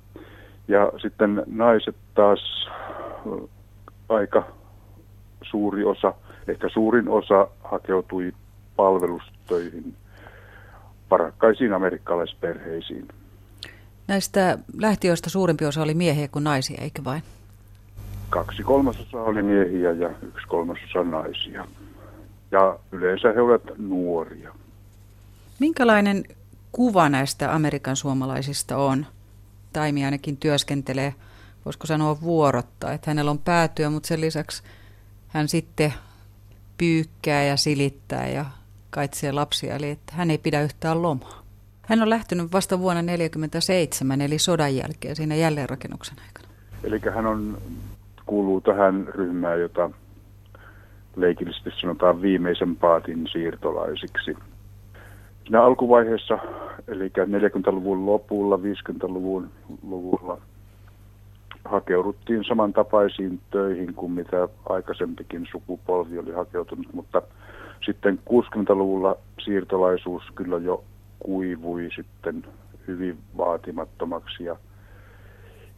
Ja 0.67 0.91
sitten 1.01 1.43
naiset 1.47 1.95
taas 2.15 2.69
aika 4.09 4.47
suuri 5.43 5.83
osa, 5.83 6.13
ehkä 6.47 6.69
suurin 6.69 7.09
osa 7.09 7.47
hakeutui 7.63 8.33
palvelustöihin 8.75 9.95
parakkaisiin 11.09 11.73
amerikkalaisperheisiin. 11.73 13.07
Näistä 14.07 14.57
lähtiöistä 14.77 15.29
suurempi 15.29 15.65
osa 15.65 15.81
oli 15.81 15.93
miehiä 15.93 16.27
kuin 16.27 16.43
naisia, 16.43 16.81
eikö 16.81 17.03
vain? 17.03 17.23
kaksi 18.35 18.63
kolmasosaa 18.63 19.23
oli 19.23 19.43
miehiä 19.43 19.91
ja 19.91 20.09
yksi 20.09 20.47
kolmasosa 20.47 21.03
naisia. 21.03 21.67
Ja 22.51 22.79
yleensä 22.91 23.33
he 23.33 23.41
olivat 23.41 23.77
nuoria. 23.77 24.55
Minkälainen 25.59 26.23
kuva 26.71 27.09
näistä 27.09 27.55
Amerikan 27.55 27.95
suomalaisista 27.95 28.77
on? 28.77 29.05
Taimi 29.73 30.05
ainakin 30.05 30.37
työskentelee, 30.37 31.15
voisiko 31.65 31.87
sanoa 31.87 32.21
vuorotta, 32.21 32.93
että 32.93 33.11
hänellä 33.11 33.31
on 33.31 33.39
päätyö, 33.39 33.89
mutta 33.89 34.07
sen 34.07 34.21
lisäksi 34.21 34.63
hän 35.27 35.47
sitten 35.47 35.93
pyykkää 36.77 37.43
ja 37.43 37.57
silittää 37.57 38.27
ja 38.27 38.45
kaitsee 38.95 39.31
lapsia, 39.31 39.75
eli 39.75 39.89
että 39.89 40.13
hän 40.15 40.31
ei 40.31 40.37
pidä 40.37 40.61
yhtään 40.61 41.01
lomaa. 41.01 41.43
Hän 41.81 42.01
on 42.01 42.09
lähtenyt 42.09 42.53
vasta 42.53 42.79
vuonna 42.79 43.01
1947, 43.01 44.21
eli 44.21 44.39
sodan 44.39 44.75
jälkeen, 44.75 45.15
siinä 45.15 45.35
jälleenrakennuksen 45.35 46.17
aikana. 46.27 46.47
Eli 46.83 47.01
hän 47.15 47.25
on 47.25 47.57
kuuluu 48.25 48.61
tähän 48.61 49.07
ryhmään, 49.07 49.59
jota 49.59 49.89
leikillisesti 51.15 51.69
sanotaan 51.81 52.21
viimeisen 52.21 52.75
paatin 52.75 53.27
siirtolaisiksi. 53.31 54.37
Siinä 55.43 55.63
alkuvaiheessa, 55.63 56.39
eli 56.87 57.07
40-luvun 57.07 58.05
lopulla, 58.05 58.57
50-luvun 58.57 59.49
luvulla, 59.83 60.37
hakeuduttiin 61.65 62.43
samantapaisiin 62.43 63.39
töihin 63.51 63.93
kuin 63.93 64.11
mitä 64.11 64.47
aikaisempikin 64.69 65.47
sukupolvi 65.51 66.19
oli 66.19 66.31
hakeutunut, 66.31 66.93
mutta 66.93 67.21
sitten 67.85 68.19
60-luvulla 68.29 69.15
siirtolaisuus 69.39 70.23
kyllä 70.35 70.57
jo 70.57 70.83
kuivui 71.19 71.89
sitten 71.95 72.43
hyvin 72.87 73.17
vaatimattomaksi 73.37 74.43
ja, 74.43 74.55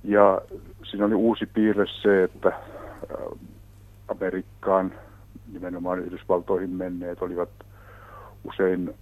ja 0.04 0.42
siinä 0.84 1.06
oli 1.06 1.16
uusi 1.16 1.46
piirre 1.46 1.86
se, 2.02 2.24
että 2.24 2.52
Amerikkaan, 4.08 4.94
nimenomaan 5.54 6.00
Yhdysvaltoihin 6.00 6.70
menneet 6.70 7.22
olivat 7.22 7.50
usein 8.44 8.94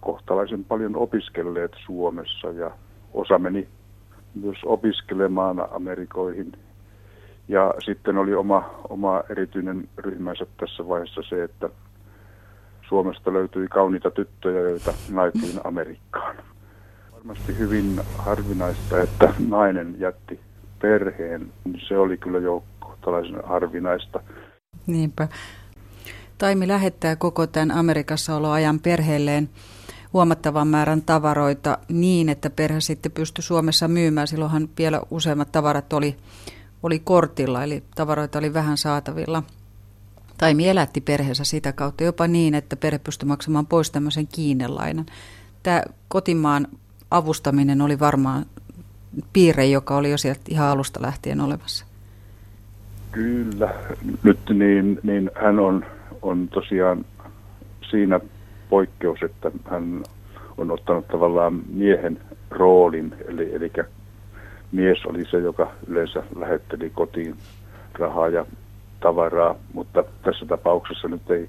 kohtalaisen 0.00 0.64
paljon 0.64 0.96
opiskelleet 0.96 1.72
Suomessa 1.86 2.48
ja 2.48 2.70
osa 3.14 3.38
meni 3.38 3.68
myös 4.34 4.58
opiskelemaan 4.64 5.74
Amerikoihin. 5.74 6.52
Ja 7.48 7.74
sitten 7.84 8.16
oli 8.16 8.34
oma, 8.34 8.70
oma 8.88 9.22
erityinen 9.30 9.88
ryhmänsä 9.96 10.46
tässä 10.56 10.88
vaiheessa 10.88 11.22
se, 11.28 11.44
että 11.44 11.70
Suomesta 12.90 13.32
löytyi 13.32 13.68
kauniita 13.68 14.10
tyttöjä, 14.10 14.60
joita 14.60 14.94
naitiin 15.10 15.60
Amerikkaan. 15.64 16.36
Varmasti 17.12 17.58
hyvin 17.58 18.00
harvinaista, 18.18 19.00
että 19.02 19.34
nainen 19.48 19.94
jätti 19.98 20.40
perheen, 20.82 21.52
niin 21.64 21.80
se 21.88 21.98
oli 21.98 22.16
kyllä 22.16 22.38
jo 22.38 22.64
kohtalaisen 22.80 23.40
harvinaista. 23.44 24.20
Niinpä. 24.86 25.28
Taimi 26.38 26.68
lähettää 26.68 27.16
koko 27.16 27.46
tämän 27.46 27.70
Amerikassa 27.70 28.36
oloajan 28.36 28.80
perheelleen 28.80 29.48
huomattavan 30.12 30.68
määrän 30.68 31.02
tavaroita 31.02 31.78
niin, 31.88 32.28
että 32.28 32.50
perhe 32.50 32.80
sitten 32.80 33.12
pystyi 33.12 33.42
Suomessa 33.42 33.88
myymään. 33.88 34.28
Silloinhan 34.28 34.68
vielä 34.78 35.00
useimmat 35.10 35.52
tavarat 35.52 35.92
oli, 35.92 36.16
oli 36.82 36.98
kortilla, 36.98 37.64
eli 37.64 37.82
tavaroita 37.94 38.38
oli 38.38 38.54
vähän 38.54 38.76
saatavilla. 38.76 39.42
Taimi 40.40 40.68
elätti 40.68 41.00
perheensä 41.00 41.44
sitä 41.44 41.72
kautta 41.72 42.04
jopa 42.04 42.26
niin, 42.26 42.54
että 42.54 42.76
perhe 42.76 42.98
pystyi 42.98 43.26
maksamaan 43.26 43.66
pois 43.66 43.90
tämmöisen 43.90 44.26
kiinnelainan. 44.26 45.06
Tämä 45.62 45.82
kotimaan 46.08 46.66
avustaminen 47.10 47.80
oli 47.80 47.98
varmaan 47.98 48.46
piirre, 49.32 49.66
joka 49.66 49.96
oli 49.96 50.10
jo 50.10 50.18
sieltä 50.18 50.40
ihan 50.48 50.68
alusta 50.68 51.02
lähtien 51.02 51.40
olemassa. 51.40 51.86
Kyllä. 53.12 53.74
Nyt 54.22 54.38
niin, 54.50 55.00
niin 55.02 55.30
hän 55.42 55.58
on, 55.58 55.84
on 56.22 56.48
tosiaan 56.48 57.04
siinä 57.90 58.20
poikkeus, 58.70 59.22
että 59.22 59.50
hän 59.70 60.04
on 60.58 60.70
ottanut 60.70 61.08
tavallaan 61.08 61.62
miehen 61.72 62.20
roolin, 62.50 63.14
eli, 63.28 63.54
eli 63.54 63.72
mies 64.72 65.04
oli 65.06 65.24
se, 65.30 65.38
joka 65.38 65.72
yleensä 65.86 66.22
lähetteli 66.36 66.90
kotiin 66.90 67.36
rahaa 67.98 68.28
ja 68.28 68.46
tavaraa, 69.00 69.54
mutta 69.74 70.04
tässä 70.22 70.46
tapauksessa 70.46 71.08
nyt 71.08 71.30
ei, 71.30 71.48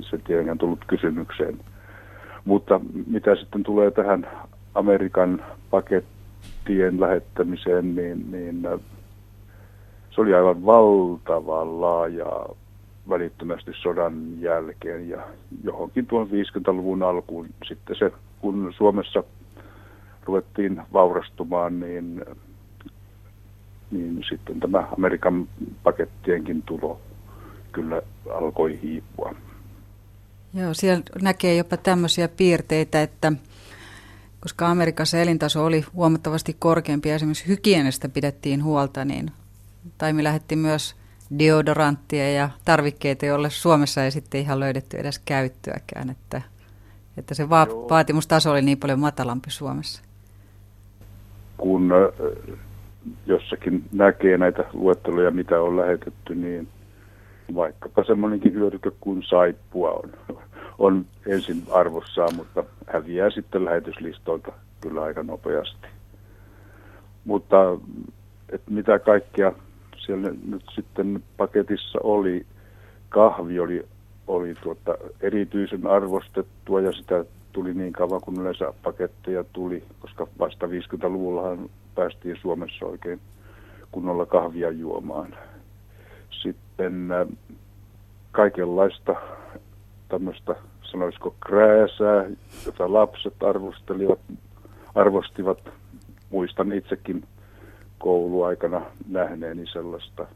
se 0.00 0.18
tietenkään 0.18 0.58
tullut 0.58 0.84
kysymykseen. 0.86 1.58
Mutta 2.44 2.80
mitä 3.06 3.36
sitten 3.36 3.62
tulee 3.62 3.90
tähän 3.90 4.28
Amerikan 4.74 5.44
pakettien 5.70 7.00
lähettämiseen, 7.00 7.94
niin, 7.94 8.32
niin 8.32 8.66
äh, 8.66 8.80
se 10.10 10.20
oli 10.20 10.34
aivan 10.34 10.66
valtavan 10.66 11.80
laaja 11.80 12.46
välittömästi 13.08 13.70
sodan 13.74 14.40
jälkeen 14.40 15.08
ja 15.08 15.22
johonkin 15.64 16.06
tuon 16.06 16.28
50-luvun 16.28 17.02
alkuun 17.02 17.46
sitten 17.68 17.96
se, 17.96 18.12
kun 18.40 18.72
Suomessa 18.76 19.24
ruvettiin 20.24 20.82
vaurastumaan, 20.92 21.80
niin, 21.80 22.24
niin 23.90 24.24
sitten 24.28 24.60
tämä 24.60 24.88
Amerikan 24.98 25.48
pakettienkin 25.82 26.62
tulo 26.62 27.00
kyllä 27.72 28.02
alkoi 28.34 28.78
hiipua. 28.82 29.34
Joo, 30.54 30.74
siellä 30.74 31.02
näkee 31.22 31.56
jopa 31.56 31.76
tämmöisiä 31.76 32.28
piirteitä, 32.28 33.02
että 33.02 33.32
koska 34.40 34.68
Amerikassa 34.68 35.18
elintaso 35.18 35.64
oli 35.64 35.84
huomattavasti 35.94 36.56
korkeampi 36.58 37.10
esimerkiksi 37.10 37.48
hygienistä 37.48 38.08
pidettiin 38.08 38.64
huolta, 38.64 39.04
niin 39.04 39.30
Taimi 39.98 40.24
lähetti 40.24 40.56
myös 40.56 40.96
deodoranttia 41.38 42.32
ja 42.32 42.50
tarvikkeita, 42.64 43.26
joille 43.26 43.50
Suomessa 43.50 44.04
ei 44.04 44.10
sitten 44.10 44.40
ihan 44.40 44.60
löydetty 44.60 44.96
edes 44.96 45.18
käyttöäkään, 45.18 46.10
että, 46.10 46.42
että 47.16 47.34
se 47.34 47.48
va- 47.48 47.88
vaatimustaso 47.90 48.50
oli 48.50 48.62
niin 48.62 48.78
paljon 48.78 49.00
matalampi 49.00 49.50
Suomessa. 49.50 50.02
Kun 51.56 51.90
jossakin 53.26 53.84
näkee 53.92 54.38
näitä 54.38 54.64
luetteloja, 54.72 55.30
mitä 55.30 55.60
on 55.60 55.76
lähetetty, 55.76 56.34
niin 56.34 56.68
vaikkapa 57.54 58.04
semmoinenkin 58.04 58.54
hyödyke 58.54 58.90
kuin 59.00 59.22
saippua 59.22 59.90
on, 59.90 60.10
on 60.78 61.06
ensin 61.26 61.62
arvossaan, 61.70 62.36
mutta 62.36 62.64
häviää 62.86 63.30
sitten 63.30 63.64
lähetyslistoilta 63.64 64.52
kyllä 64.80 65.02
aika 65.02 65.22
nopeasti. 65.22 65.86
Mutta 67.24 67.78
että 68.52 68.70
mitä 68.70 68.98
kaikkea 68.98 69.52
siellä 69.98 70.30
nyt 70.48 70.64
sitten 70.74 71.22
paketissa 71.36 71.98
oli, 72.02 72.46
kahvi 73.08 73.60
oli, 73.60 73.86
oli 74.26 74.54
tuota 74.62 74.94
erityisen 75.20 75.86
arvostettua 75.86 76.80
ja 76.80 76.92
sitä 76.92 77.24
tuli 77.52 77.74
niin 77.74 77.92
kauan 77.92 78.20
kuin 78.20 78.40
yleensä 78.40 78.72
paketteja 78.82 79.44
tuli, 79.52 79.82
koska 80.00 80.26
vasta 80.38 80.66
50-luvullahan 80.66 81.70
päästiin 81.98 82.36
Suomessa 82.42 82.86
oikein 82.86 83.20
kunnolla 83.92 84.26
kahvia 84.26 84.70
juomaan. 84.70 85.34
Sitten 86.30 87.12
äh, 87.12 87.28
kaikenlaista 88.32 89.14
tämmöistä, 90.08 90.54
sanoisiko 90.82 91.34
krääsää, 91.46 92.24
jota 92.66 92.92
lapset 92.92 93.42
arvostelivat, 93.42 94.18
arvostivat. 94.94 95.58
Muistan 96.30 96.72
itsekin 96.72 97.24
kouluaikana 97.98 98.82
nähneeni 99.08 99.66
sellaista. 99.66 100.26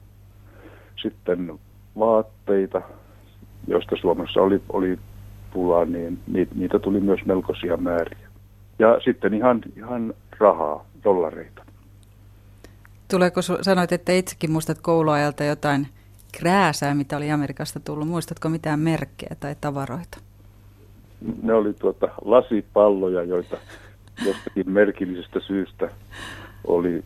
Sitten 1.03 1.59
vaatteita, 1.99 2.83
joista 3.67 3.97
Suomessa 4.01 4.41
oli, 4.41 4.63
oli 4.69 4.99
pulaa, 5.53 5.85
niin 5.85 6.19
niitä 6.55 6.79
tuli 6.79 7.01
myös 7.01 7.21
melkoisia 7.27 7.77
määriä. 7.77 8.29
Ja 8.79 9.01
sitten 9.05 9.35
ihan, 9.35 9.61
ihan 9.77 10.15
rahaa, 10.39 10.85
dollareita. 11.05 11.65
Tuleeko, 13.11 13.43
sanoit, 13.43 13.93
että 13.93 14.13
itsekin 14.13 14.51
muistat 14.51 14.79
kouluajalta 14.81 15.45
jotain 15.45 15.89
krääsää, 16.33 16.95
mitä 16.95 17.17
oli 17.17 17.31
Amerikasta 17.31 17.81
tullut. 17.81 18.09
Muistatko 18.09 18.49
mitään 18.49 18.81
merkkejä 18.81 19.37
tai 19.41 19.57
tavaroita? 19.61 20.19
Ne 21.43 21.55
oli 21.55 21.75
tuota 21.75 22.09
lasipalloja, 22.25 23.23
joita 23.23 23.57
jostakin 24.27 24.71
merkillisestä 24.71 25.41
syystä 25.47 25.91
oli 26.67 27.05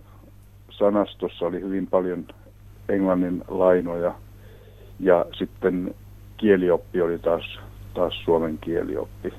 sanastossa 0.78 1.46
oli 1.46 1.60
hyvin 1.60 1.86
paljon 1.86 2.26
englannin 2.88 3.44
lainoja 3.48 4.14
ja 5.00 5.24
sitten 5.38 5.94
kielioppi 6.36 7.00
oli 7.02 7.18
taas, 7.18 7.58
taas 7.94 8.14
suomen 8.24 8.58
kielioppi. 8.58 9.32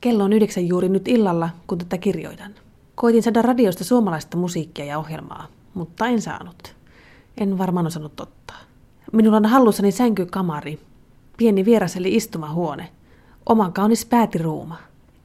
Kello 0.00 0.24
on 0.24 0.32
yhdeksän 0.32 0.68
juuri 0.68 0.88
nyt 0.88 1.08
illalla, 1.08 1.50
kun 1.66 1.78
tätä 1.78 1.98
kirjoitan. 1.98 2.54
Koitin 2.94 3.22
saada 3.22 3.42
radiosta 3.42 3.84
suomalaista 3.84 4.36
musiikkia 4.36 4.84
ja 4.84 4.98
ohjelmaa, 4.98 5.46
mutta 5.74 6.06
en 6.06 6.20
saanut. 6.20 6.76
En 7.40 7.58
varmaan 7.58 7.86
osannut 7.86 8.16
totta. 8.16 8.54
Minulla 9.12 9.36
on 9.36 9.46
hallussani 9.46 9.92
sänkykamari, 9.92 10.78
pieni 11.36 11.64
vieras 11.64 11.96
eli 11.96 12.14
istumahuone, 12.14 12.88
oman 13.46 13.72
kaunis 13.72 14.06
päätiruuma. 14.06 14.76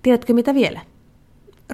Tiedätkö 0.03 0.33
mitä 0.33 0.53
vielä? 0.53 0.81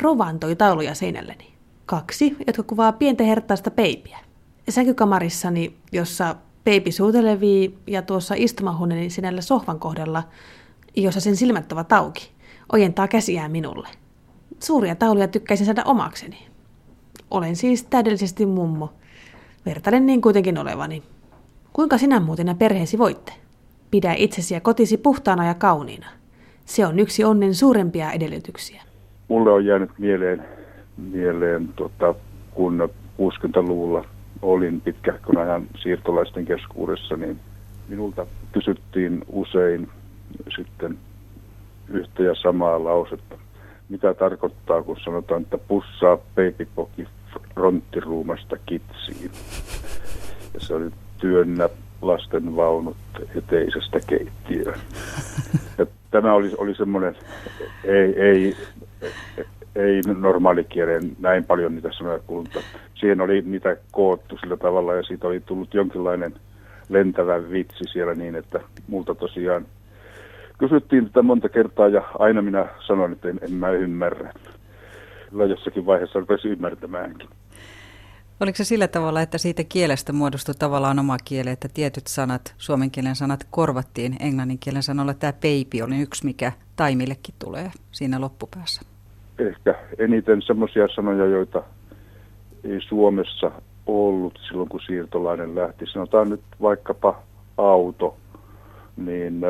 Rova 0.02 0.24
antoi 0.24 0.56
tauluja 0.56 0.96
seinälleni. 0.96 1.57
Kaksi, 1.88 2.36
jotka 2.48 2.64
kuvaa 2.64 2.92
pientä 2.92 3.24
herttaista 3.24 3.72
peipiä. 3.72 4.18
sänkykamarissani, 4.70 5.74
jossa 5.92 6.36
peipi 6.64 6.92
suutelevii 6.92 7.78
ja 7.88 8.02
tuossa 8.02 8.36
istumahuoneeni 8.38 9.10
sinällä 9.10 9.42
sohvan 9.42 9.80
kohdalla, 9.80 10.24
jossa 10.96 11.20
sen 11.20 11.36
silmät 11.36 11.72
ovat 11.72 11.94
auki, 11.94 12.32
ojentaa 12.72 13.08
käsiään 13.08 13.52
minulle. 13.52 13.88
Suuria 14.60 14.96
tauluja 14.96 15.28
tykkäisin 15.28 15.66
saada 15.66 15.84
omakseni. 15.86 16.48
Olen 17.32 17.56
siis 17.56 17.84
täydellisesti 17.84 18.46
mummo. 18.46 18.94
Vertailen 19.66 20.06
niin 20.06 20.22
kuitenkin 20.22 20.58
olevani. 20.58 21.04
Kuinka 21.74 21.98
sinä 21.98 22.20
muuten 22.20 22.48
ja 22.48 22.56
perheesi 22.56 22.98
voitte? 22.98 23.34
Pidä 23.92 24.14
itsesi 24.14 24.54
ja 24.54 24.62
kotisi 24.62 24.98
puhtaana 24.98 25.48
ja 25.48 25.54
kauniina. 25.54 26.08
Se 26.66 26.86
on 26.86 27.00
yksi 27.00 27.24
onnen 27.24 27.56
suurempia 27.56 28.12
edellytyksiä. 28.12 28.82
Mulle 29.28 29.52
on 29.52 29.66
jäänyt 29.66 29.92
mieleen, 29.98 30.46
mieleen 30.98 31.70
tota, 31.76 32.16
kun 32.52 32.90
60-luvulla 33.20 34.06
olin 34.42 34.82
pitkähkön 34.82 35.38
ajan 35.38 35.68
siirtolaisten 35.80 36.46
keskuudessa, 36.46 37.16
niin 37.16 37.40
minulta 37.88 38.26
kysyttiin 38.52 39.24
usein 39.28 39.90
sitten 40.56 40.98
yhtä 41.90 42.24
ja 42.24 42.36
samaa 42.36 42.84
lausetta. 42.84 43.36
Mitä 43.90 44.14
tarkoittaa, 44.14 44.84
kun 44.84 44.98
sanotaan, 45.04 45.42
että 45.42 45.58
pussaa 45.58 46.18
peipipoki 46.36 47.08
fronttiruumasta 47.54 48.58
kitsiin. 48.66 49.32
Ja 50.54 50.60
se 50.60 50.74
oli 50.74 50.92
työnnä 51.18 51.70
lasten 52.02 52.56
vaunut 52.56 52.98
eteisestä 53.36 54.00
keittiöön. 54.08 54.80
Ja 55.78 55.86
tämä 56.12 56.34
oli, 56.34 56.52
oli 56.58 56.76
semmoinen, 56.76 57.16
ei, 57.84 58.22
ei, 58.22 58.56
ei 59.78 60.02
normaalikieleen 60.18 61.16
näin 61.20 61.46
paljon 61.46 61.76
niitä 61.76 61.90
sanoja 61.98 62.20
kuulta. 62.20 62.60
Siihen 62.96 63.22
oli 63.22 63.42
niitä 63.42 63.78
koottu 63.92 64.38
sillä 64.38 64.58
tavalla 64.58 64.94
ja 64.96 65.04
siitä 65.04 65.28
oli 65.28 65.40
tullut 65.40 65.74
jonkinlainen 65.74 66.34
lentävä 66.90 67.50
vitsi 67.52 67.84
siellä 67.84 68.14
niin, 68.14 68.36
että 68.36 68.60
multa 68.88 69.16
tosiaan 69.16 69.66
kysyttiin 70.58 71.06
tätä 71.06 71.22
monta 71.22 71.50
kertaa 71.50 71.88
ja 71.88 72.02
aina 72.20 72.42
minä 72.42 72.68
sanoin, 72.88 73.12
että 73.12 73.30
en, 73.30 73.40
en 73.42 73.54
mä 73.54 73.70
ymmärrä. 73.70 74.34
Kyllä 75.30 75.46
jossakin 75.46 75.86
vaiheessa 75.86 76.20
rupesi 76.20 76.48
ymmärtämäänkin. 76.48 77.30
Oliko 78.40 78.56
se 78.56 78.64
sillä 78.64 78.88
tavalla, 78.88 79.22
että 79.22 79.38
siitä 79.38 79.64
kielestä 79.64 80.14
muodostui 80.14 80.56
tavallaan 80.60 81.00
oma 81.00 81.18
kieli, 81.26 81.50
että 81.50 81.68
tietyt 81.74 82.08
sanat, 82.08 82.56
suomen 82.58 82.92
kielen 82.92 83.16
sanat 83.16 83.48
korvattiin 83.50 84.16
englannin 84.20 84.60
kielen 84.60 84.84
sanoilla. 84.84 85.14
Tämä 85.14 85.34
peipi 85.34 85.82
oli 85.82 86.00
yksi, 86.00 86.26
mikä 86.26 86.52
taimillekin 86.76 87.36
tulee 87.40 87.72
siinä 87.92 88.22
loppupäässä. 88.22 88.97
Ehkä 89.40 89.76
eniten 89.98 90.42
semmoisia 90.42 90.88
sanoja, 90.96 91.26
joita 91.26 91.64
ei 92.64 92.82
Suomessa 92.82 93.52
ollut 93.86 94.40
silloin, 94.48 94.70
kun 94.70 94.80
siirtolainen 94.86 95.56
lähti. 95.56 95.86
Sanotaan 95.86 96.30
nyt 96.30 96.42
vaikkapa 96.62 97.20
auto, 97.58 98.18
niin 98.98 99.42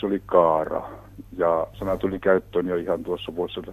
se 0.00 0.06
oli 0.06 0.22
kaara. 0.26 0.88
Ja 1.36 1.66
sana 1.78 1.96
tuli 1.96 2.18
käyttöön 2.18 2.66
jo 2.66 2.76
ihan 2.76 3.04
tuossa 3.04 3.36
vuosina 3.36 3.72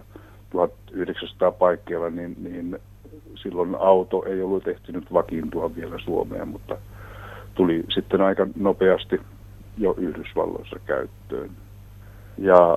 1900 0.50 1.50
paikkeilla, 1.50 2.10
niin, 2.10 2.36
niin 2.42 2.78
silloin 3.34 3.74
auto 3.74 4.24
ei 4.26 4.42
ollut 4.42 4.68
ehtinyt 4.68 5.12
vakiintua 5.12 5.76
vielä 5.76 5.98
Suomeen, 5.98 6.48
mutta 6.48 6.76
tuli 7.54 7.84
sitten 7.94 8.20
aika 8.20 8.46
nopeasti 8.56 9.20
jo 9.78 9.94
Yhdysvalloissa 9.98 10.76
käyttöön. 10.86 11.50
Ja 12.38 12.76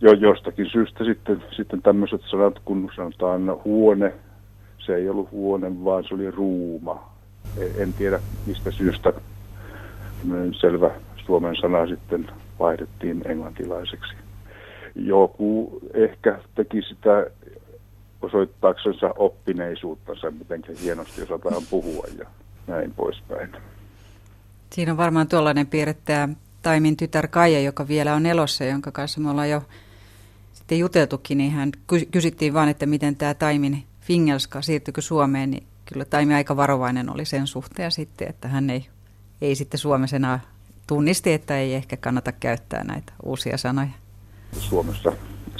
jo 0.00 0.12
jostakin 0.12 0.66
syystä 0.72 1.04
sitten, 1.04 1.42
sitten 1.56 1.82
tämmöiset 1.82 2.20
sanat, 2.30 2.58
kun 2.64 2.90
sanotaan 2.96 3.56
huone, 3.64 4.14
se 4.78 4.94
ei 4.94 5.08
ollut 5.08 5.30
huone, 5.30 5.84
vaan 5.84 6.04
se 6.04 6.14
oli 6.14 6.30
ruuma. 6.30 7.10
E, 7.56 7.82
en 7.82 7.92
tiedä 7.92 8.20
mistä 8.46 8.70
syystä 8.70 9.12
selvä 10.60 10.90
suomen 11.26 11.56
sana 11.56 11.86
sitten 11.86 12.30
vaihdettiin 12.58 13.22
englantilaiseksi. 13.24 14.14
Joku 14.94 15.80
ehkä 15.94 16.38
teki 16.54 16.82
sitä 16.82 17.26
osoittaaksensa 18.22 19.14
oppineisuuttansa, 19.16 20.30
miten 20.30 20.62
hienosti 20.82 21.22
osataan 21.22 21.62
puhua 21.70 22.06
ja 22.18 22.26
näin 22.66 22.94
poispäin. 22.94 23.52
Siinä 24.70 24.92
on 24.92 24.98
varmaan 24.98 25.28
tuollainen 25.28 25.66
piirre 25.66 25.94
tämä 26.04 26.28
Taimin 26.68 26.96
tytär 26.96 27.28
Kaija, 27.28 27.60
joka 27.60 27.88
vielä 27.88 28.14
on 28.14 28.26
elossa, 28.26 28.64
jonka 28.64 28.92
kanssa 28.92 29.20
me 29.20 29.30
ollaan 29.30 29.50
jo 29.50 29.62
sitten 30.52 30.78
juteltukin, 30.78 31.38
niin 31.38 31.52
hän 31.52 31.72
kysyttiin 32.10 32.54
vaan, 32.54 32.68
että 32.68 32.86
miten 32.86 33.16
tämä 33.16 33.34
Taimin 33.34 33.84
Fingelska 34.00 34.62
siirtyykö 34.62 35.00
Suomeen, 35.00 35.50
niin 35.50 35.62
kyllä 35.84 36.04
Taimi 36.04 36.34
aika 36.34 36.56
varovainen 36.56 37.10
oli 37.14 37.24
sen 37.24 37.46
suhteen 37.46 37.92
sitten, 37.92 38.28
että 38.28 38.48
hän 38.48 38.70
ei, 38.70 38.86
ei 39.40 39.54
sitten 39.54 39.78
Suomessa 39.78 40.16
enää 40.16 40.40
tunnisti, 40.86 41.32
että 41.32 41.58
ei 41.58 41.74
ehkä 41.74 41.96
kannata 41.96 42.32
käyttää 42.32 42.84
näitä 42.84 43.12
uusia 43.22 43.56
sanoja. 43.56 43.90
Suomessa 44.52 45.12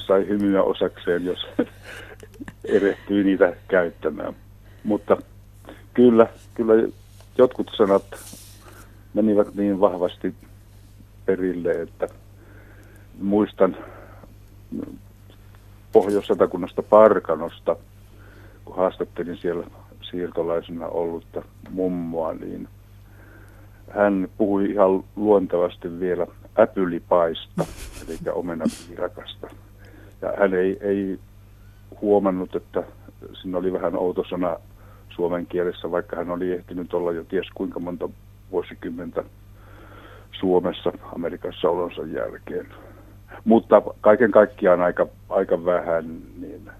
sai 0.07 0.27
hymyä 0.29 0.63
osakseen, 0.63 1.25
jos 1.25 1.47
erehtyy 2.65 3.25
niitä 3.25 3.53
käyttämään. 3.69 4.37
Mutta 4.85 5.17
kyllä, 5.95 6.27
kyllä 6.55 6.89
jotkut 7.39 7.71
sanat 7.77 8.05
menivät 9.15 9.55
niin 9.55 9.81
vahvasti 9.81 10.35
perille, 11.29 11.71
että 11.71 12.09
muistan 13.21 13.77
Pohjois-Satakunnasta 15.93 16.83
Parkanosta, 16.83 17.77
kun 18.65 18.77
haastattelin 18.77 19.37
siellä 19.37 19.67
siirtolaisena 20.11 20.87
ollutta 20.87 21.43
mummoa, 21.71 22.35
niin 22.35 22.69
hän 23.91 24.29
puhui 24.39 24.71
ihan 24.71 25.05
luontevasti 25.17 26.01
vielä 26.01 26.27
äpylipaista, 26.59 27.65
eli 28.09 28.19
omenapiirakasta. 28.33 29.49
Ja 30.23 30.35
hän 30.39 30.55
ei, 30.55 30.79
ei 30.81 31.19
huomannut, 32.01 32.57
että 32.57 32.83
siinä 33.43 33.59
oli 33.59 33.73
vähän 33.73 33.97
outo 33.97 34.25
sana 34.31 34.57
suomen 35.09 35.47
kielessä, 35.47 35.91
vaikka 35.91 36.17
hän 36.17 36.31
oli 36.31 36.53
ehtinyt 36.53 36.95
olla 36.95 37.13
jo 37.13 37.25
ties 37.25 37.47
kuinka 37.55 37.81
monta 37.81 38.09
vuosikymmentä 38.51 39.25
Suomessa 40.41 40.93
Amerikassa 41.15 41.71
olonsa 41.71 42.03
jälkeen. 42.03 42.67
Mutta 43.45 43.83
kaiken 44.01 44.31
kaikkiaan 44.31 44.81
aika, 44.81 45.07
aika 45.29 45.65
vähän 45.65 46.05
niin 46.41 46.71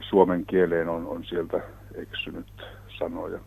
suomen 0.00 0.46
kieleen 0.46 0.88
on, 0.88 1.06
on 1.06 1.24
sieltä 1.24 1.60
eksynyt 1.94 2.46
sanoja. 2.98 3.38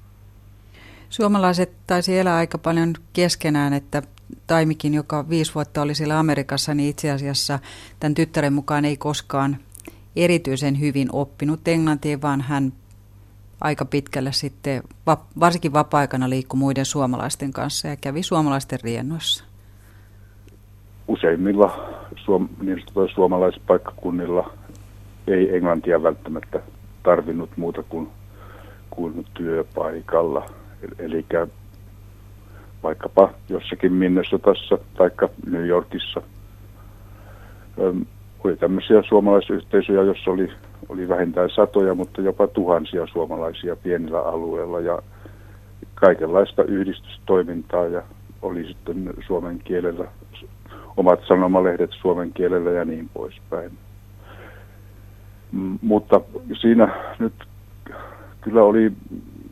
Suomalaiset 1.09 1.71
taisi 1.87 2.19
elää 2.19 2.35
aika 2.35 2.57
paljon 2.57 2.93
keskenään, 3.13 3.73
että 3.73 4.01
Taimikin, 4.47 4.93
joka 4.93 5.29
viisi 5.29 5.55
vuotta 5.55 5.81
oli 5.81 5.95
siellä 5.95 6.19
Amerikassa, 6.19 6.73
niin 6.73 6.89
itse 6.89 7.11
asiassa 7.11 7.59
tämän 7.99 8.15
tyttären 8.15 8.53
mukaan 8.53 8.85
ei 8.85 8.97
koskaan 8.97 9.57
erityisen 10.15 10.79
hyvin 10.79 11.09
oppinut 11.11 11.67
englantia, 11.67 12.21
vaan 12.21 12.41
hän 12.41 12.73
aika 13.61 13.85
pitkälle 13.85 14.31
sitten, 14.31 14.83
varsinkin 15.39 15.73
vapaa-aikana 15.73 16.29
liikkui 16.29 16.59
muiden 16.59 16.85
suomalaisten 16.85 17.53
kanssa 17.53 17.87
ja 17.87 17.95
kävi 17.95 18.23
suomalaisten 18.23 18.79
riennoissa. 18.83 19.43
Useimmilla 21.07 21.89
suom- 22.15 22.49
niin 22.61 22.83
suomalaispaikkakunnilla 23.15 24.53
ei 25.27 25.55
englantia 25.55 26.03
välttämättä 26.03 26.59
tarvinnut 27.03 27.49
muuta 27.57 27.83
kuin, 27.83 28.09
kuin 28.89 29.25
työpaikalla. 29.33 30.45
Eli 30.99 31.25
vaikkapa 32.83 33.29
jossakin 33.49 33.93
Minnesotassa 33.93 34.77
tai 34.97 35.11
New 35.45 35.67
Yorkissa 35.67 36.21
oli 38.43 38.57
tämmöisiä 38.57 39.03
suomalaisyhteisöjä, 39.09 40.03
jossa 40.03 40.31
oli, 40.31 40.51
oli 40.89 41.07
vähintään 41.07 41.49
satoja, 41.49 41.95
mutta 41.95 42.21
jopa 42.21 42.47
tuhansia 42.47 43.07
suomalaisia 43.07 43.75
pienillä 43.75 44.21
alueilla 44.21 44.79
ja 44.79 45.01
kaikenlaista 45.95 46.63
yhdistystoimintaa 46.63 47.85
ja 47.85 48.01
oli 48.41 48.67
sitten 48.67 49.13
suomen 49.27 49.59
kielellä 49.63 50.05
omat 50.97 51.19
sanomalehdet 51.27 51.91
suomen 52.01 52.33
kielellä 52.33 52.71
ja 52.71 52.85
niin 52.85 53.09
poispäin. 53.13 53.71
Mutta 55.81 56.21
siinä 56.61 57.15
nyt 57.19 57.33
kyllä 58.41 58.63
oli 58.63 58.91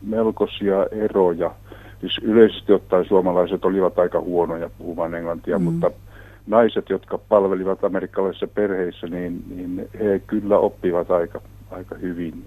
melkoisia 0.02 0.86
eroja. 0.90 1.50
Siis 2.00 2.18
yleisesti 2.22 2.72
ottaen 2.72 3.04
suomalaiset 3.08 3.64
olivat 3.64 3.98
aika 3.98 4.20
huonoja 4.20 4.70
puhumaan 4.78 5.14
englantia, 5.14 5.58
mm. 5.58 5.64
mutta 5.64 5.90
naiset, 6.48 6.90
jotka 6.90 7.18
palvelivat 7.18 7.84
amerikkalaisissa 7.84 8.46
perheissä, 8.46 9.06
niin, 9.06 9.44
niin 9.48 9.88
he 9.98 10.18
kyllä 10.26 10.58
oppivat 10.58 11.10
aika, 11.10 11.40
aika 11.70 11.94
hyvin, 11.94 12.44